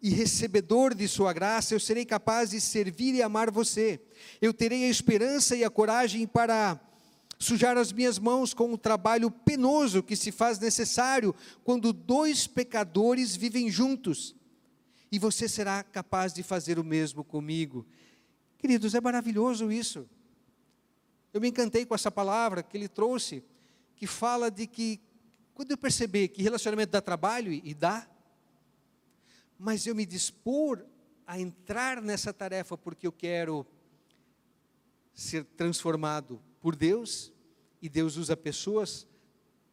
e 0.00 0.10
recebedor 0.10 0.94
de 0.94 1.08
Sua 1.08 1.32
graça, 1.32 1.74
eu 1.74 1.80
serei 1.80 2.04
capaz 2.04 2.50
de 2.50 2.60
servir 2.60 3.14
e 3.14 3.22
amar 3.22 3.50
você. 3.50 3.98
Eu 4.40 4.52
terei 4.52 4.84
a 4.84 4.90
esperança 4.90 5.56
e 5.56 5.64
a 5.64 5.70
coragem 5.70 6.26
para 6.26 6.78
sujar 7.38 7.78
as 7.78 7.90
minhas 7.90 8.18
mãos 8.18 8.52
com 8.52 8.70
o 8.72 8.78
trabalho 8.78 9.30
penoso 9.30 10.02
que 10.02 10.14
se 10.14 10.30
faz 10.30 10.58
necessário 10.58 11.34
quando 11.62 11.92
dois 11.92 12.46
pecadores 12.46 13.34
vivem 13.34 13.70
juntos. 13.70 14.36
E 15.10 15.18
você 15.18 15.48
será 15.48 15.82
capaz 15.82 16.34
de 16.34 16.42
fazer 16.42 16.78
o 16.78 16.84
mesmo 16.84 17.24
comigo. 17.24 17.86
Queridos, 18.58 18.94
é 18.94 19.00
maravilhoso 19.00 19.72
isso. 19.72 20.06
Eu 21.32 21.40
me 21.40 21.48
encantei 21.48 21.86
com 21.86 21.94
essa 21.94 22.10
palavra 22.10 22.62
que 22.62 22.76
ele 22.76 22.88
trouxe, 22.88 23.42
que 24.04 24.06
fala 24.06 24.50
de 24.50 24.66
que, 24.66 25.00
quando 25.54 25.70
eu 25.70 25.78
perceber 25.78 26.28
que 26.28 26.42
relacionamento 26.42 26.92
dá 26.92 27.00
trabalho, 27.00 27.50
e 27.50 27.72
dá, 27.72 28.06
mas 29.58 29.86
eu 29.86 29.94
me 29.94 30.04
dispor 30.04 30.84
a 31.26 31.40
entrar 31.40 32.02
nessa 32.02 32.30
tarefa 32.30 32.76
porque 32.76 33.06
eu 33.06 33.12
quero 33.12 33.66
ser 35.14 35.42
transformado 35.56 36.38
por 36.60 36.76
Deus, 36.76 37.32
e 37.80 37.88
Deus 37.88 38.18
usa 38.18 38.36
pessoas 38.36 39.06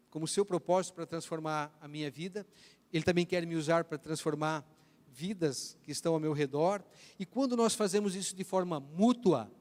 como 0.09 0.25
seu 0.25 0.45
propósito 0.45 0.93
para 0.93 1.05
transformar 1.05 1.77
a 1.81 1.87
minha 1.89 2.09
vida. 2.09 2.47
Ele 2.93 3.03
também 3.03 3.25
quer 3.25 3.45
me 3.45 3.57
usar 3.57 3.83
para 3.83 3.97
transformar 3.97 4.65
vidas 5.09 5.77
que 5.83 5.91
estão 5.91 6.13
ao 6.13 6.21
meu 6.21 6.31
redor, 6.31 6.81
e 7.19 7.25
quando 7.25 7.57
nós 7.57 7.75
fazemos 7.75 8.15
isso 8.15 8.33
de 8.33 8.45
forma 8.45 8.79
mútua, 8.79 9.51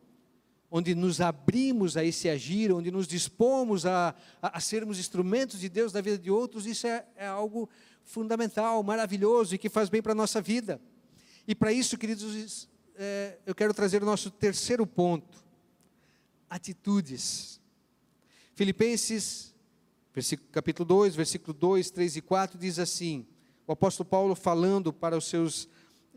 onde 0.70 0.94
nos 0.94 1.20
abrimos 1.20 1.96
a 1.96 2.04
esse 2.04 2.28
agir, 2.28 2.72
onde 2.72 2.90
nos 2.90 3.08
dispomos 3.08 3.84
a, 3.84 4.14
a, 4.40 4.58
a 4.58 4.60
sermos 4.60 4.98
instrumentos 4.98 5.60
de 5.60 5.68
Deus 5.68 5.92
na 5.92 6.00
vida 6.00 6.16
de 6.16 6.30
outros, 6.30 6.64
isso 6.64 6.86
é, 6.86 7.04
é 7.16 7.26
algo 7.26 7.68
fundamental, 8.04 8.82
maravilhoso 8.82 9.54
e 9.54 9.58
que 9.58 9.68
faz 9.68 9.88
bem 9.88 10.00
para 10.00 10.12
a 10.12 10.14
nossa 10.14 10.40
vida. 10.40 10.80
E 11.46 11.54
para 11.54 11.72
isso, 11.72 11.98
queridos, 11.98 12.68
é, 12.96 13.38
eu 13.44 13.54
quero 13.54 13.74
trazer 13.74 14.02
o 14.02 14.06
nosso 14.06 14.30
terceiro 14.30 14.86
ponto: 14.86 15.42
atitudes. 16.48 17.60
Filipenses, 18.54 19.54
capítulo 20.52 20.86
2, 20.86 21.16
versículo 21.16 21.52
2, 21.52 21.90
3 21.90 22.16
e 22.16 22.20
4 22.20 22.58
diz 22.58 22.78
assim: 22.78 23.26
o 23.66 23.72
apóstolo 23.72 24.08
Paulo 24.08 24.34
falando 24.34 24.92
para 24.92 25.16
os 25.16 25.24
seus 25.24 25.68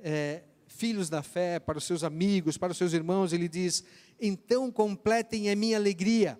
é, 0.03 0.43
filhos 0.75 1.09
da 1.09 1.21
fé, 1.21 1.59
para 1.59 1.77
os 1.77 1.83
seus 1.83 2.03
amigos, 2.03 2.57
para 2.57 2.71
os 2.71 2.77
seus 2.77 2.93
irmãos, 2.93 3.33
ele 3.33 3.47
diz: 3.47 3.83
Então 4.19 4.71
completem 4.71 5.49
a 5.49 5.55
minha 5.55 5.77
alegria, 5.77 6.39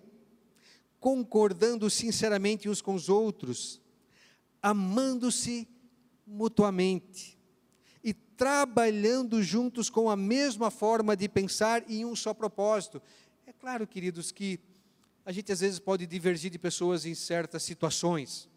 concordando 0.99 1.89
sinceramente 1.89 2.67
uns 2.67 2.81
com 2.81 2.95
os 2.95 3.09
outros, 3.09 3.81
amando-se 4.61 5.67
mutuamente 6.25 7.37
e 8.03 8.13
trabalhando 8.13 9.41
juntos 9.43 9.89
com 9.89 10.09
a 10.09 10.15
mesma 10.15 10.71
forma 10.71 11.15
de 11.15 11.29
pensar 11.29 11.83
e 11.87 12.03
um 12.03 12.15
só 12.15 12.33
propósito. 12.33 13.01
É 13.45 13.53
claro, 13.53 13.85
queridos, 13.85 14.31
que 14.31 14.59
a 15.25 15.31
gente 15.31 15.51
às 15.51 15.59
vezes 15.59 15.79
pode 15.79 16.05
divergir 16.05 16.51
de 16.51 16.59
pessoas 16.59 17.05
em 17.05 17.15
certas 17.15 17.63
situações, 17.63 18.49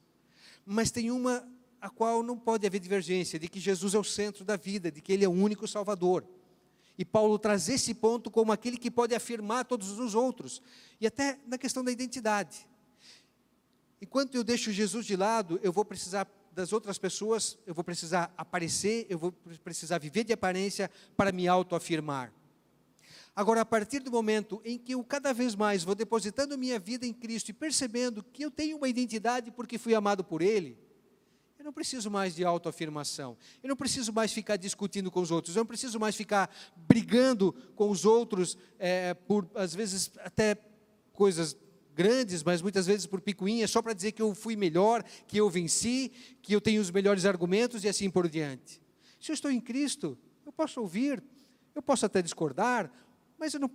mas 0.65 0.91
tem 0.91 1.11
uma 1.11 1.47
a 1.87 1.91
qual 1.91 2.21
não 2.21 2.37
pode 2.37 2.67
haver 2.67 2.81
divergência, 2.81 3.39
de 3.39 3.49
que 3.49 3.61
Jesus 3.61 3.95
é 3.95 3.99
o 3.99 4.03
centro 4.03 4.45
da 4.45 4.57
vida, 4.57 4.91
de 4.91 5.01
que 5.01 5.13
Ele 5.13 5.25
é 5.25 5.29
o 5.29 5.33
único 5.33 5.69
Salvador. 5.69 6.27
E 6.99 7.05
Paulo 7.05 7.39
traz 7.39 7.69
esse 7.69 7.95
ponto 7.95 8.29
como 8.29 8.51
aquele 8.51 8.77
que 8.77 8.91
pode 8.91 9.15
afirmar 9.15 9.65
todos 9.65 9.97
os 9.97 10.15
outros, 10.15 10.61
e 11.01 11.07
até 11.07 11.39
na 11.47 11.57
questão 11.57 11.85
da 11.85 11.93
identidade. 11.93 12.67
Enquanto 14.03 14.35
eu 14.35 14.43
deixo 14.43 14.73
Jesus 14.73 15.07
de 15.07 15.15
lado, 15.15 15.61
eu 15.63 15.73
vou 15.73 15.85
precisar 15.85 16.29
das 16.53 16.73
outras 16.73 16.99
pessoas, 16.99 17.57
eu 17.65 17.73
vou 17.73 17.85
precisar 17.85 18.35
aparecer, 18.37 19.07
eu 19.09 19.19
vou 19.19 19.31
precisar 19.63 19.99
viver 19.99 20.25
de 20.25 20.33
aparência 20.33 20.91
para 21.17 21.31
me 21.31 21.47
autoafirmar. 21.47 22.33
Agora, 23.35 23.61
a 23.61 23.65
partir 23.65 24.01
do 24.01 24.11
momento 24.11 24.61
em 24.65 24.77
que 24.77 24.93
eu 24.93 25.05
cada 25.05 25.33
vez 25.33 25.55
mais 25.55 25.85
vou 25.85 25.95
depositando 25.95 26.59
minha 26.59 26.81
vida 26.81 27.07
em 27.07 27.13
Cristo 27.13 27.51
e 27.51 27.53
percebendo 27.53 28.25
que 28.25 28.45
eu 28.45 28.51
tenho 28.51 28.77
uma 28.77 28.89
identidade 28.89 29.53
porque 29.53 29.79
fui 29.79 29.95
amado 29.95 30.25
por 30.25 30.43
Ele, 30.43 30.77
não 31.67 31.73
preciso 31.73 32.09
mais 32.11 32.37
de 32.37 32.45
autoafirmação. 32.45 33.37
Eu 33.61 33.69
não 33.69 33.77
preciso 33.77 34.13
mais 34.13 34.33
ficar 34.33 34.57
discutindo 34.57 35.11
com 35.11 35.21
os 35.21 35.33
outros. 35.33 35.57
Eu 35.57 35.61
não 35.61 35.67
preciso 35.67 35.99
mais 35.99 36.15
ficar 36.15 36.49
brigando 36.77 37.53
com 37.75 37.91
os 37.91 38.05
outros 38.05 38.57
é, 38.79 39.15
por, 39.15 39.51
às 39.53 39.75
vezes, 39.75 40.13
até 40.19 40.57
coisas 41.13 41.57
grandes, 41.93 42.45
mas 42.45 42.63
muitas 42.63 42.87
vezes 42.87 43.07
por 43.07 43.21
picuinha, 43.21 43.67
só 43.67 43.83
para 43.83 43.95
dizer 43.95 44.13
que 44.13 44.23
eu 44.23 44.33
fui 44.35 44.55
melhor, 44.55 45.03
que 45.27 45.39
eu 45.39 45.51
venci, 45.51 46.13
que 46.41 46.55
eu 46.55 46.61
tenho 46.61 46.81
os 46.81 46.91
melhores 46.91 47.25
argumentos 47.25 47.83
e 47.83 47.89
assim 47.89 48.09
por 48.09 48.29
diante. 48.29 48.81
Se 49.19 49.33
eu 49.33 49.35
estou 49.35 49.51
em 49.51 49.61
Cristo, 49.61 50.17
eu 50.45 50.53
posso 50.53 50.81
ouvir, 50.81 51.21
eu 51.75 51.83
posso 51.83 52.07
até 52.07 52.23
discordar, 52.23 52.93
mas 53.37 53.55
eu 53.55 53.61
não 53.61 53.71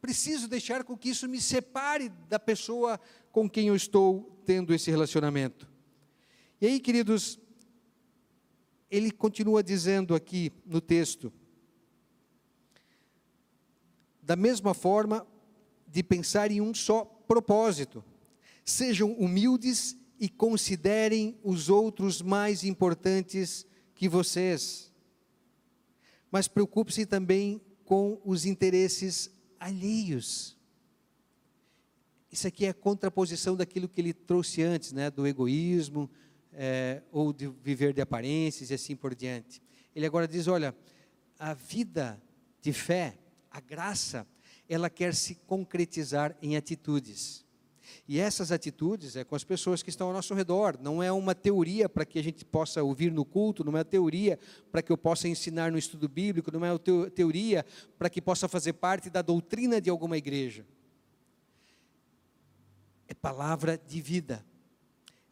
preciso 0.00 0.48
deixar 0.48 0.82
com 0.82 0.96
que 0.96 1.10
isso 1.10 1.28
me 1.28 1.40
separe 1.40 2.08
da 2.28 2.40
pessoa 2.40 2.98
com 3.30 3.48
quem 3.48 3.68
eu 3.68 3.76
estou 3.76 4.42
tendo 4.44 4.74
esse 4.74 4.90
relacionamento. 4.90 5.75
E 6.60 6.66
aí, 6.66 6.80
queridos, 6.80 7.38
ele 8.90 9.10
continua 9.10 9.62
dizendo 9.62 10.14
aqui 10.14 10.50
no 10.64 10.80
texto, 10.80 11.32
da 14.22 14.34
mesma 14.36 14.72
forma 14.72 15.26
de 15.86 16.02
pensar 16.02 16.50
em 16.50 16.60
um 16.60 16.72
só 16.72 17.04
propósito. 17.04 18.02
Sejam 18.64 19.12
humildes 19.12 19.96
e 20.18 20.28
considerem 20.28 21.38
os 21.42 21.68
outros 21.68 22.22
mais 22.22 22.64
importantes 22.64 23.66
que 23.94 24.08
vocês. 24.08 24.90
Mas 26.30 26.48
preocupe-se 26.48 27.06
também 27.06 27.60
com 27.84 28.20
os 28.24 28.44
interesses 28.46 29.30
alheios. 29.60 30.56
Isso 32.32 32.48
aqui 32.48 32.66
é 32.66 32.70
a 32.70 32.74
contraposição 32.74 33.56
daquilo 33.56 33.88
que 33.88 34.00
ele 34.00 34.12
trouxe 34.12 34.62
antes, 34.62 34.92
né, 34.92 35.10
do 35.10 35.26
egoísmo, 35.26 36.10
é, 36.56 37.02
ou 37.12 37.32
de 37.32 37.46
viver 37.46 37.92
de 37.92 38.00
aparências 38.00 38.70
e 38.70 38.74
assim 38.74 38.96
por 38.96 39.14
diante. 39.14 39.62
Ele 39.94 40.06
agora 40.06 40.26
diz: 40.26 40.48
olha, 40.48 40.74
a 41.38 41.52
vida 41.52 42.20
de 42.62 42.72
fé, 42.72 43.18
a 43.50 43.60
graça, 43.60 44.26
ela 44.68 44.90
quer 44.90 45.14
se 45.14 45.34
concretizar 45.46 46.36
em 46.40 46.56
atitudes. 46.56 47.44
E 48.08 48.18
essas 48.18 48.50
atitudes 48.50 49.14
é 49.16 49.22
com 49.22 49.36
as 49.36 49.44
pessoas 49.44 49.82
que 49.82 49.90
estão 49.90 50.08
ao 50.08 50.12
nosso 50.12 50.34
redor. 50.34 50.76
Não 50.80 51.02
é 51.02 51.12
uma 51.12 51.34
teoria 51.34 51.88
para 51.88 52.04
que 52.04 52.18
a 52.18 52.22
gente 52.22 52.44
possa 52.44 52.82
ouvir 52.82 53.12
no 53.12 53.24
culto, 53.24 53.62
não 53.62 53.72
é 53.72 53.76
uma 53.76 53.84
teoria 53.84 54.38
para 54.72 54.82
que 54.82 54.90
eu 54.90 54.98
possa 54.98 55.28
ensinar 55.28 55.70
no 55.70 55.78
estudo 55.78 56.08
bíblico, 56.08 56.50
não 56.50 56.64
é 56.64 56.72
uma 56.72 57.10
teoria 57.10 57.64
para 57.98 58.10
que 58.10 58.20
possa 58.20 58.48
fazer 58.48 58.72
parte 58.72 59.08
da 59.10 59.22
doutrina 59.22 59.80
de 59.80 59.90
alguma 59.90 60.16
igreja. 60.16 60.66
É 63.06 63.14
palavra 63.14 63.78
de 63.78 64.00
vida. 64.00 64.44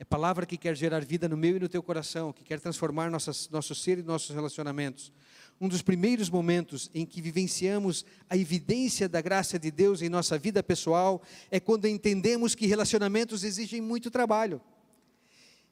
É 0.04 0.06
palavra 0.06 0.44
que 0.44 0.58
quer 0.58 0.76
gerar 0.76 1.02
vida 1.02 1.26
no 1.26 1.34
meu 1.34 1.56
e 1.56 1.60
no 1.60 1.66
teu 1.66 1.82
coração, 1.82 2.30
que 2.30 2.44
quer 2.44 2.60
transformar 2.60 3.10
nossas, 3.10 3.48
nosso 3.48 3.74
ser 3.74 3.98
e 3.98 4.02
nossos 4.02 4.34
relacionamentos. 4.34 5.10
Um 5.58 5.66
dos 5.66 5.80
primeiros 5.80 6.28
momentos 6.28 6.90
em 6.92 7.06
que 7.06 7.22
vivenciamos 7.22 8.04
a 8.28 8.36
evidência 8.36 9.08
da 9.08 9.22
graça 9.22 9.58
de 9.58 9.70
Deus 9.70 10.02
em 10.02 10.10
nossa 10.10 10.36
vida 10.36 10.62
pessoal 10.62 11.22
é 11.50 11.58
quando 11.58 11.88
entendemos 11.88 12.54
que 12.54 12.66
relacionamentos 12.66 13.44
exigem 13.44 13.80
muito 13.80 14.10
trabalho. 14.10 14.60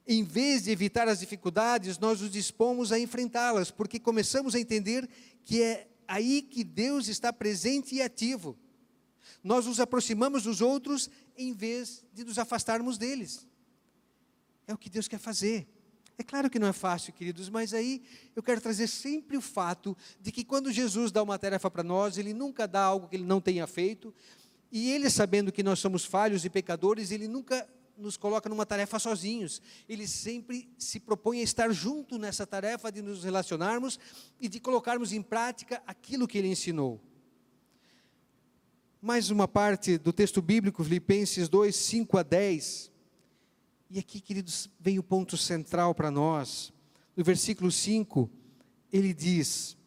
Em 0.07 0.23
vez 0.23 0.63
de 0.63 0.71
evitar 0.71 1.07
as 1.07 1.19
dificuldades, 1.19 1.99
nós 1.99 2.19
nos 2.19 2.31
dispomos 2.31 2.91
a 2.91 2.97
enfrentá-las, 2.97 3.69
porque 3.69 3.99
começamos 3.99 4.55
a 4.55 4.59
entender 4.59 5.07
que 5.45 5.61
é 5.61 5.87
aí 6.07 6.41
que 6.41 6.63
Deus 6.63 7.07
está 7.07 7.31
presente 7.31 7.93
e 7.93 8.01
ativo. 8.01 8.57
Nós 9.43 9.67
nos 9.67 9.79
aproximamos 9.79 10.41
dos 10.41 10.59
outros 10.59 11.07
em 11.37 11.53
vez 11.53 12.03
de 12.11 12.23
nos 12.23 12.39
afastarmos 12.39 12.97
deles. 12.97 13.52
É 14.67 14.73
o 14.73 14.77
que 14.77 14.89
Deus 14.89 15.07
quer 15.07 15.19
fazer. 15.19 15.67
É 16.17 16.23
claro 16.23 16.49
que 16.49 16.59
não 16.59 16.67
é 16.67 16.73
fácil, 16.73 17.11
queridos, 17.11 17.49
mas 17.49 17.73
aí 17.73 18.01
eu 18.35 18.43
quero 18.43 18.61
trazer 18.61 18.87
sempre 18.87 19.35
o 19.35 19.41
fato 19.41 19.97
de 20.21 20.31
que 20.31 20.43
quando 20.43 20.71
Jesus 20.71 21.11
dá 21.11 21.23
uma 21.23 21.39
tarefa 21.39 21.71
para 21.71 21.83
nós, 21.83 22.17
Ele 22.17 22.33
nunca 22.33 22.67
dá 22.67 22.83
algo 22.83 23.07
que 23.07 23.15
Ele 23.15 23.25
não 23.25 23.41
tenha 23.41 23.65
feito, 23.65 24.13
e 24.71 24.91
Ele, 24.91 25.09
sabendo 25.09 25.51
que 25.51 25.63
nós 25.63 25.79
somos 25.79 26.05
falhos 26.05 26.45
e 26.45 26.49
pecadores, 26.49 27.11
Ele 27.11 27.27
nunca 27.27 27.67
nos 27.97 28.17
coloca 28.17 28.49
numa 28.49 28.65
tarefa 28.65 28.97
sozinhos. 28.99 29.61
Ele 29.87 30.07
sempre 30.07 30.69
se 30.77 30.99
propõe 30.99 31.39
a 31.39 31.43
estar 31.43 31.71
junto 31.71 32.17
nessa 32.17 32.45
tarefa 32.45 32.91
de 32.91 33.01
nos 33.01 33.23
relacionarmos 33.23 33.99
e 34.39 34.47
de 34.47 34.59
colocarmos 34.59 35.13
em 35.13 35.21
prática 35.21 35.81
aquilo 35.85 36.27
que 36.27 36.37
Ele 36.37 36.47
ensinou. 36.47 37.01
Mais 39.01 39.29
uma 39.29 39.47
parte 39.47 39.97
do 39.97 40.13
texto 40.13 40.41
bíblico, 40.41 40.83
Filipenses 40.83 41.49
2, 41.49 41.75
5 41.75 42.17
a 42.17 42.23
10 42.23 42.92
e 43.93 43.99
aqui, 43.99 44.19
queridos, 44.19 44.67
vem 44.79 44.97
o 44.97 45.03
ponto 45.03 45.37
central 45.37 45.93
para 45.93 46.09
nós. 46.09 46.73
No 47.15 47.23
versículo 47.23 47.71
5, 47.71 48.27
ele 48.91 49.13
diz: 49.13 49.77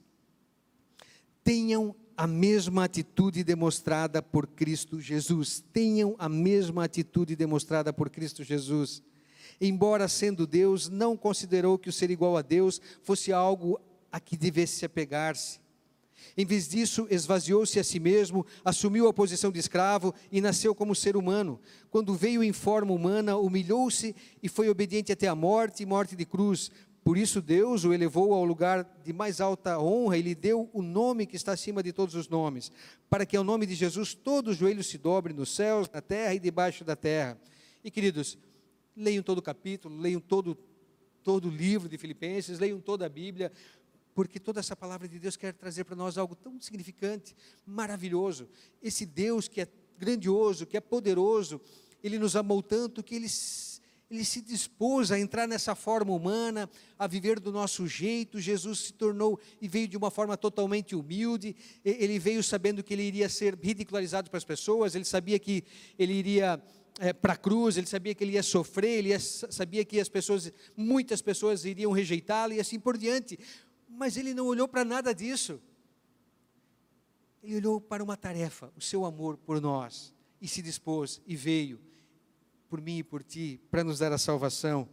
Tenham 1.42 1.92
a 2.16 2.24
mesma 2.24 2.84
atitude 2.84 3.42
demonstrada 3.42 4.22
por 4.22 4.46
Cristo 4.46 5.00
Jesus. 5.00 5.60
Tenham 5.72 6.14
a 6.20 6.28
mesma 6.28 6.84
atitude 6.84 7.34
demonstrada 7.34 7.92
por 7.92 8.08
Cristo 8.08 8.44
Jesus. 8.44 9.02
Embora 9.60 10.06
sendo 10.06 10.46
Deus, 10.46 10.88
não 10.88 11.16
considerou 11.16 11.76
que 11.76 11.88
o 11.88 11.92
ser 11.92 12.08
igual 12.08 12.36
a 12.36 12.42
Deus 12.42 12.80
fosse 13.02 13.32
algo 13.32 13.80
a 14.12 14.20
que 14.20 14.36
devesse 14.36 14.76
se 14.76 14.84
apegar-se 14.84 15.58
em 16.36 16.44
vez 16.44 16.68
disso, 16.68 17.06
esvaziou-se 17.10 17.78
a 17.78 17.84
si 17.84 17.98
mesmo, 17.98 18.46
assumiu 18.64 19.08
a 19.08 19.12
posição 19.12 19.50
de 19.50 19.58
escravo 19.58 20.14
e 20.30 20.40
nasceu 20.40 20.74
como 20.74 20.94
ser 20.94 21.16
humano. 21.16 21.60
Quando 21.90 22.14
veio 22.14 22.42
em 22.42 22.52
forma 22.52 22.92
humana, 22.92 23.36
humilhou-se 23.36 24.14
e 24.42 24.48
foi 24.48 24.68
obediente 24.68 25.12
até 25.12 25.28
a 25.28 25.34
morte 25.34 25.82
e 25.82 25.86
morte 25.86 26.14
de 26.14 26.24
cruz. 26.24 26.70
Por 27.06 27.16
isso, 27.16 27.40
Deus 27.40 27.84
o 27.84 27.92
elevou 27.92 28.34
ao 28.34 28.44
lugar 28.44 28.84
de 29.04 29.12
mais 29.12 29.40
alta 29.40 29.78
honra 29.78 30.18
e 30.18 30.22
lhe 30.22 30.34
deu 30.34 30.68
o 30.72 30.82
nome 30.82 31.24
que 31.24 31.36
está 31.36 31.52
acima 31.52 31.80
de 31.80 31.92
todos 31.92 32.16
os 32.16 32.28
nomes, 32.28 32.72
para 33.08 33.24
que 33.24 33.36
ao 33.36 33.44
nome 33.44 33.64
de 33.64 33.76
Jesus 33.76 34.12
todo 34.12 34.52
joelho 34.52 34.82
se 34.82 34.98
dobre 34.98 35.32
nos 35.32 35.54
céus, 35.54 35.88
na 35.88 36.02
terra 36.02 36.34
e 36.34 36.40
debaixo 36.40 36.82
da 36.82 36.96
terra. 36.96 37.38
E 37.84 37.92
queridos, 37.92 38.36
leiam 38.96 39.22
todo 39.22 39.38
o 39.38 39.42
capítulo, 39.42 39.96
leiam 39.96 40.20
todo, 40.20 40.58
todo 41.22 41.46
o 41.46 41.50
livro 41.50 41.88
de 41.88 41.96
Filipenses, 41.96 42.58
leiam 42.58 42.80
toda 42.80 43.06
a 43.06 43.08
Bíblia, 43.08 43.52
porque 44.16 44.40
toda 44.40 44.60
essa 44.60 44.74
palavra 44.74 45.06
de 45.06 45.18
Deus 45.18 45.36
quer 45.36 45.52
trazer 45.52 45.84
para 45.84 45.94
nós 45.94 46.16
algo 46.16 46.34
tão 46.34 46.58
significante, 46.58 47.36
maravilhoso. 47.66 48.48
Esse 48.82 49.04
Deus 49.04 49.46
que 49.46 49.60
é 49.60 49.68
grandioso, 49.98 50.64
que 50.64 50.74
é 50.74 50.80
poderoso, 50.80 51.60
ele 52.02 52.18
nos 52.18 52.34
amou 52.34 52.62
tanto 52.62 53.02
que 53.02 53.14
ele, 53.14 53.26
Ele 54.10 54.24
se 54.24 54.40
dispôs 54.40 55.12
a 55.12 55.20
entrar 55.20 55.46
nessa 55.46 55.74
forma 55.74 56.14
humana, 56.14 56.66
a 56.98 57.06
viver 57.06 57.38
do 57.38 57.52
nosso 57.52 57.86
jeito. 57.86 58.40
Jesus 58.40 58.78
se 58.78 58.94
tornou 58.94 59.38
e 59.60 59.68
veio 59.68 59.86
de 59.86 59.98
uma 59.98 60.10
forma 60.10 60.34
totalmente 60.34 60.96
humilde. 60.96 61.54
Ele 61.84 62.18
veio 62.18 62.42
sabendo 62.42 62.82
que 62.82 62.94
ele 62.94 63.02
iria 63.02 63.28
ser 63.28 63.54
ridicularizado 63.62 64.30
para 64.30 64.38
as 64.38 64.44
pessoas, 64.44 64.94
ele 64.94 65.04
sabia 65.04 65.38
que 65.38 65.62
ele 65.98 66.14
iria 66.14 66.58
é, 66.98 67.12
para 67.12 67.34
a 67.34 67.36
cruz, 67.36 67.76
ele 67.76 67.86
sabia 67.86 68.14
que 68.14 68.24
ele 68.24 68.32
ia 68.32 68.42
sofrer, 68.42 68.98
ele 68.98 69.08
ia, 69.10 69.20
sabia 69.20 69.84
que 69.84 70.00
as 70.00 70.08
pessoas, 70.08 70.52
muitas 70.76 71.20
pessoas 71.20 71.64
iriam 71.64 71.92
rejeitá-lo 71.92 72.54
e 72.54 72.60
assim 72.60 72.80
por 72.80 72.96
diante. 72.96 73.38
Mas 73.88 74.16
ele 74.16 74.34
não 74.34 74.46
olhou 74.46 74.66
para 74.66 74.84
nada 74.84 75.14
disso. 75.14 75.60
Ele 77.42 77.56
olhou 77.56 77.80
para 77.80 78.02
uma 78.02 78.16
tarefa, 78.16 78.72
o 78.76 78.80
seu 78.80 79.04
amor 79.04 79.36
por 79.36 79.60
nós, 79.60 80.12
e 80.40 80.48
se 80.48 80.60
dispôs 80.60 81.20
e 81.26 81.36
veio 81.36 81.80
por 82.68 82.80
mim 82.80 82.98
e 82.98 83.02
por 83.02 83.22
ti, 83.22 83.60
para 83.70 83.84
nos 83.84 83.98
dar 83.98 84.12
a 84.12 84.18
salvação. 84.18 84.88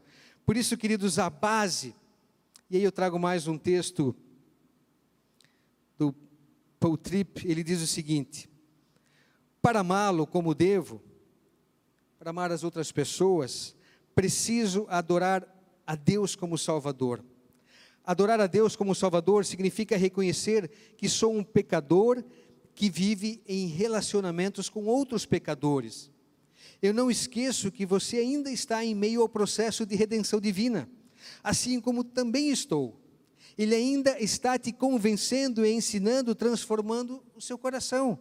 Por 0.46 0.56
isso, 0.56 0.78
queridos, 0.78 1.18
a 1.18 1.30
base, 1.30 1.96
e 2.70 2.78
aí 2.78 2.84
eu 2.84 2.92
trago 2.92 3.18
mais 3.18 3.48
um 3.48 3.58
texto 3.58 4.16
do 5.98 6.14
Paul 6.80 6.98
Tripp, 6.98 7.48
ele 7.48 7.64
diz 7.64 7.82
o 7.82 7.88
seguinte: 7.88 8.50
Para 9.62 9.80
amá-lo 9.80 10.28
como 10.28 10.54
devo, 10.54 11.02
para 12.20 12.30
amar 12.30 12.52
as 12.52 12.64
outras 12.64 12.92
pessoas, 12.92 13.76
preciso 14.14 14.86
adorar 14.90 15.48
a 15.86 15.96
Deus 15.96 16.36
como 16.36 16.58
Salvador. 16.58 17.24
Adorar 18.06 18.40
a 18.40 18.48
Deus 18.48 18.76
como 18.76 18.94
Salvador 18.94 19.46
significa 19.46 19.98
reconhecer 19.98 20.70
que 20.98 21.08
sou 21.08 21.36
um 21.36 21.44
pecador 21.44 22.24
que 22.76 22.90
vive 22.90 23.42
em 23.48 23.68
relacionamentos 23.68 24.70
com 24.70 24.86
outros 24.86 25.26
pecadores 25.26 26.12
eu 26.84 26.94
não 26.94 27.10
esqueço 27.10 27.72
que 27.72 27.86
você 27.86 28.18
ainda 28.18 28.52
está 28.52 28.84
em 28.84 28.94
meio 28.94 29.22
ao 29.22 29.30
processo 29.30 29.86
de 29.86 29.96
redenção 29.96 30.38
divina, 30.42 30.90
assim 31.42 31.80
como 31.80 32.04
também 32.04 32.50
estou. 32.50 33.00
Ele 33.58 33.74
ainda 33.74 34.20
está 34.22 34.60
te 34.60 34.74
convencendo, 34.74 35.66
ensinando, 35.66 36.36
transformando 36.36 37.24
o 37.34 37.40
seu 37.40 37.58
coração. 37.58 38.20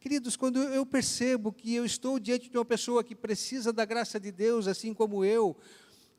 Queridos, 0.00 0.34
quando 0.34 0.62
eu 0.62 0.86
percebo 0.86 1.52
que 1.52 1.74
eu 1.74 1.84
estou 1.84 2.18
diante 2.18 2.48
de 2.48 2.56
uma 2.56 2.64
pessoa 2.64 3.04
que 3.04 3.14
precisa 3.14 3.70
da 3.70 3.84
graça 3.84 4.18
de 4.18 4.32
Deus, 4.32 4.66
assim 4.66 4.94
como 4.94 5.22
eu, 5.22 5.54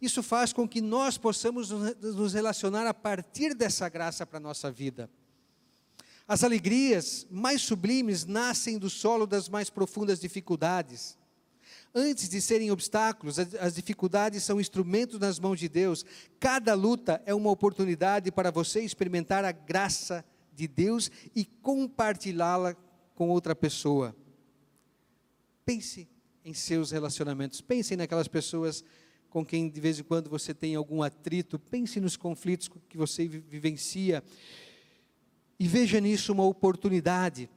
isso 0.02 0.22
faz 0.22 0.52
com 0.52 0.68
que 0.68 0.82
nós 0.82 1.18
possamos 1.18 1.70
nos 1.70 2.34
relacionar 2.34 2.88
a 2.88 2.94
partir 2.94 3.54
dessa 3.54 3.88
graça 3.90 4.26
para 4.26 4.38
a 4.38 4.42
nossa 4.42 4.72
vida. 4.72 5.10
As 6.28 6.44
alegrias 6.44 7.28
mais 7.30 7.62
sublimes 7.62 8.26
nascem 8.26 8.78
do 8.80 8.90
solo 8.90 9.28
das 9.28 9.48
mais 9.48 9.70
profundas 9.70 10.20
dificuldades. 10.20 11.18
Antes 11.94 12.28
de 12.28 12.42
serem 12.42 12.72
obstáculos, 12.72 13.40
as 13.40 13.76
dificuldades 13.76 14.44
são 14.44 14.60
instrumentos 14.60 15.20
nas 15.20 15.40
mãos 15.40 15.60
de 15.60 15.70
Deus. 15.70 16.04
Cada 16.40 16.74
luta 16.74 17.22
é 17.26 17.34
uma 17.34 17.52
oportunidade 17.52 18.32
para 18.32 18.52
você 18.52 18.82
experimentar 18.82 19.46
a 19.46 19.52
graça 19.52 20.26
de 20.54 20.68
Deus 20.68 21.12
e 21.36 21.46
compartilhá-la 21.46 22.76
com 23.14 23.30
outra 23.30 23.56
pessoa. 23.56 24.16
Pense 25.64 26.08
em 26.44 26.54
seus 26.54 26.92
relacionamentos, 26.92 27.62
pense 27.62 27.96
naquelas 27.96 28.28
pessoas 28.28 28.84
com 29.36 29.46
quem 29.46 29.68
de 29.68 29.82
vez 29.82 30.00
em 30.00 30.04
quando 30.04 30.30
você 30.30 30.54
tem 30.54 30.76
algum 30.76 31.04
atrito, 31.04 31.60
pense 31.60 32.00
nos 32.00 32.16
conflitos 32.16 32.70
que 32.88 32.96
você 32.96 33.28
vivencia 33.28 34.24
e 35.60 35.68
veja 35.68 36.00
nisso 36.00 36.32
uma 36.32 36.46
oportunidade 36.46 37.50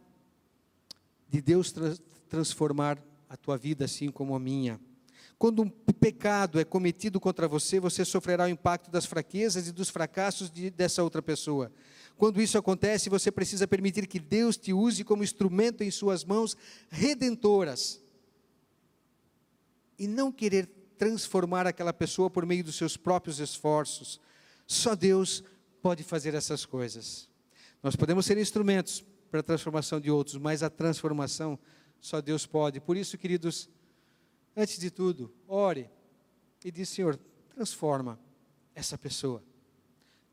de 1.29 1.41
Deus 1.41 1.71
tra 1.71 1.95
transformar 2.29 2.99
a 3.29 3.37
tua 3.37 3.57
vida 3.57 3.85
assim 3.85 4.11
como 4.11 4.35
a 4.35 4.41
minha. 4.41 4.81
Quando 5.39 5.63
um 5.63 5.71
pecado 5.71 6.59
é 6.59 6.65
cometido 6.65 7.21
contra 7.21 7.47
você, 7.47 7.79
você 7.79 8.05
sofrerá 8.05 8.47
o 8.47 8.49
impacto 8.49 8.91
das 8.91 9.07
fraquezas 9.07 9.69
e 9.69 9.73
dos 9.73 9.89
fracassos 9.89 10.51
de, 10.51 10.71
dessa 10.71 11.05
outra 11.05 11.23
pessoa. 11.23 11.71
Quando 12.17 12.43
isso 12.43 12.59
acontece, 12.59 13.09
você 13.09 13.31
precisa 13.31 13.69
permitir 13.69 14.09
que 14.09 14.19
Deus 14.19 14.57
te 14.57 14.73
use 14.73 15.05
como 15.05 15.23
instrumento 15.23 15.85
em 15.85 15.93
suas 15.93 16.25
mãos 16.25 16.57
redentoras. 16.91 18.03
E 19.97 20.09
não 20.09 20.33
querer 20.33 20.78
transformar 20.99 21.67
aquela 21.67 21.93
pessoa 21.93 22.29
por 22.29 22.45
meio 22.45 22.65
dos 22.65 22.77
seus 22.77 22.97
próprios 22.97 23.39
esforços. 23.39 24.21
Só 24.67 24.95
Deus 24.95 25.45
pode 25.81 26.03
fazer 26.03 26.35
essas 26.35 26.67
coisas. 26.67 27.29
Nós 27.83 27.95
podemos 27.95 28.27
ser 28.27 28.37
instrumentos 28.37 29.05
para 29.31 29.41
a 29.41 29.43
transformação 29.43 30.01
de 30.01 30.11
outros, 30.11 30.37
mas 30.37 30.63
a 30.63 30.69
transformação 30.69 31.59
só 32.01 32.21
Deus 32.21 32.45
pode. 32.45 32.81
Por 32.81 32.97
isso, 32.97 33.17
queridos, 33.17 33.69
antes 34.57 34.79
de 34.79 34.91
tudo, 34.91 35.33
ore 35.47 35.89
e 36.65 36.71
diz: 36.71 36.89
Senhor, 36.89 37.19
transforma 37.55 38.19
essa 38.75 38.99
pessoa, 38.99 39.43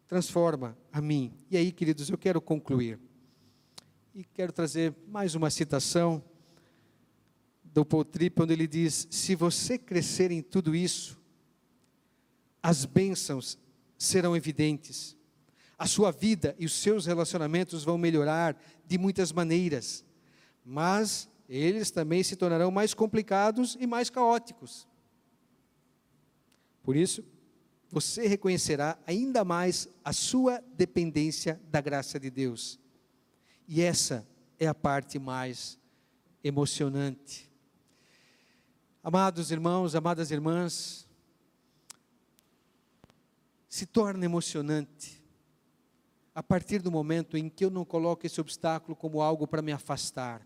transforma 0.08 0.78
a 0.91 0.99
mim. 1.01 1.34
E 1.49 1.58
aí, 1.58 1.71
queridos, 1.71 2.10
eu 2.10 2.17
quero 2.17 2.41
concluir. 2.41 2.99
E 4.13 4.23
quero 4.23 4.51
trazer 4.51 4.95
mais 5.08 5.36
uma 5.36 5.49
citação 5.49 6.23
do 7.76 7.84
Paul 7.84 8.06
Tripp, 8.06 8.42
onde 8.42 8.54
ele 8.54 8.68
diz: 8.68 9.06
Se 9.12 9.36
você 9.36 9.78
crescer 9.78 10.32
em 10.32 10.42
tudo 10.42 10.74
isso, 10.74 11.22
as 12.64 12.86
bênçãos 12.86 13.60
serão 13.98 14.34
evidentes. 14.34 15.18
A 15.78 15.86
sua 15.86 16.10
vida 16.10 16.56
e 16.58 16.66
os 16.66 16.72
seus 16.72 17.06
relacionamentos 17.06 17.84
vão 17.84 17.98
melhorar 17.98 18.58
de 18.88 18.98
muitas 18.98 19.34
maneiras, 19.34 20.06
mas 20.64 21.28
eles 21.50 21.92
também 21.92 22.24
se 22.24 22.38
tornarão 22.38 22.72
mais 22.72 22.94
complicados 22.94 23.76
e 23.78 23.86
mais 23.86 24.10
caóticos. 24.10 24.88
Por 26.82 26.96
isso, 26.96 27.26
você 27.90 28.26
reconhecerá 28.26 28.98
ainda 29.06 29.44
mais 29.44 29.90
a 30.02 30.14
sua 30.14 30.64
dependência 30.78 31.60
da 31.70 31.82
graça 31.82 32.18
de 32.18 32.30
Deus. 32.30 32.80
E 33.68 33.82
essa 33.82 34.26
é 34.58 34.66
a 34.66 34.74
parte 34.74 35.20
mais 35.20 35.78
emocionante. 36.42 37.54
Amados 39.08 39.52
irmãos, 39.52 39.94
amadas 39.94 40.32
irmãs, 40.32 41.08
se 43.70 43.86
torna 43.86 44.26
emocionante 44.26 45.24
a 46.34 46.41
partir 46.41 46.82
do 46.82 46.91
momento 46.91 47.38
em 47.38 47.48
que 47.48 47.63
eu 47.63 47.70
não 47.70 47.86
coloco 47.86 48.26
esse 48.26 48.41
obstáculo 48.41 48.96
como 48.96 49.22
algo 49.22 49.46
para 49.46 49.62
me 49.62 49.72
afastar 49.72 50.41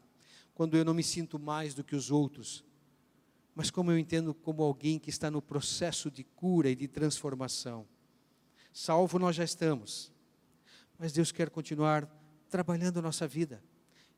quando 0.53 0.75
eu 0.75 0.83
não 0.83 0.93
me 0.93 1.03
sinto 1.03 1.39
mais 1.39 1.73
do 1.73 1.85
que 1.85 1.95
os 1.95 2.11
outros, 2.11 2.65
mas 3.55 3.71
como 3.71 3.93
eu 3.93 3.97
entendo 3.97 4.33
como 4.33 4.61
alguém 4.61 4.99
que 4.99 5.09
está 5.09 5.31
no 5.31 5.41
processo 5.41 6.11
de 6.11 6.25
cura 6.25 6.69
e 6.69 6.75
de 6.75 6.89
transformação. 6.89 7.87
Salvo 8.73 9.17
nós 9.17 9.37
já 9.37 9.45
estamos, 9.45 10.11
mas 10.97 11.13
Deus 11.13 11.31
quer 11.31 11.49
continuar 11.49 12.05
trabalhando 12.49 12.99
a 12.99 13.01
nossa 13.01 13.25
vida, 13.25 13.63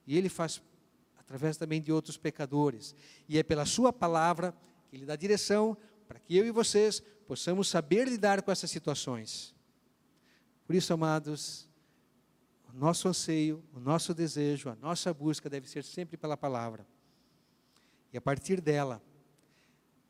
e 0.07 0.17
Ele 0.17 0.29
faz 0.29 0.59
através 1.21 1.55
também 1.55 1.81
de 1.81 1.91
outros 1.91 2.17
pecadores, 2.17 2.93
e 3.29 3.37
é 3.37 3.43
pela 3.43 3.65
Sua 3.65 3.93
palavra 3.93 4.53
que 4.89 4.95
Ele 4.95 5.05
dá 5.05 5.15
direção 5.15 5.77
para 6.07 6.19
que 6.19 6.35
eu 6.35 6.45
e 6.45 6.51
vocês 6.51 7.01
possamos 7.25 7.69
saber 7.69 8.07
lidar 8.07 8.41
com 8.41 8.51
essas 8.51 8.69
situações. 8.69 9.55
Por 10.65 10.75
isso, 10.75 10.91
amados, 10.93 11.69
o 12.73 12.77
nosso 12.77 13.07
anseio, 13.07 13.63
o 13.73 13.79
nosso 13.79 14.13
desejo, 14.13 14.69
a 14.69 14.75
nossa 14.75 15.13
busca 15.13 15.49
deve 15.49 15.69
ser 15.69 15.83
sempre 15.83 16.17
pela 16.17 16.35
palavra. 16.35 16.85
E 18.11 18.17
a 18.17 18.21
partir 18.21 18.59
dela, 18.59 19.01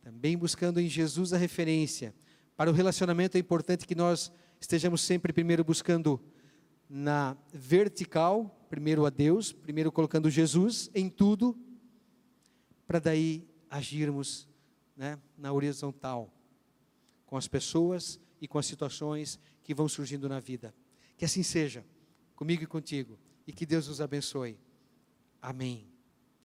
também 0.02 0.36
buscando 0.36 0.80
em 0.80 0.90
Jesus 0.90 1.34
a 1.34 1.38
referência. 1.38 2.16
Para 2.58 2.72
o 2.72 2.74
relacionamento 2.74 3.38
é 3.38 3.40
importante 3.40 3.86
que 3.86 3.94
nós 3.94 4.32
estejamos 4.60 5.02
sempre 5.02 5.32
primeiro 5.32 5.64
buscando 5.64 6.20
na 6.94 7.38
vertical, 7.54 8.68
primeiro 8.70 9.06
a 9.06 9.10
Deus, 9.10 9.54
primeiro 9.54 9.94
colocando 9.94 10.30
Jesus 10.30 10.92
em 10.94 11.10
tudo, 11.10 11.58
para 12.86 13.00
daí 13.00 13.48
agirmos 13.70 14.46
né, 14.98 15.18
na 15.38 15.54
horizontal, 15.54 16.30
com 17.26 17.38
as 17.38 17.48
pessoas 17.48 18.20
e 18.42 18.48
com 18.48 18.60
as 18.60 18.66
situações 18.66 19.40
que 19.64 19.74
vão 19.74 19.88
surgindo 19.88 20.28
na 20.28 20.42
vida. 20.42 20.76
Que 21.16 21.24
assim 21.24 21.44
seja 21.44 21.86
comigo 22.36 22.64
e 22.64 22.68
contigo. 22.68 23.18
E 23.48 23.54
que 23.54 23.66
Deus 23.66 23.88
nos 23.88 24.02
abençoe. 24.02 24.60
Amém. 25.42 25.91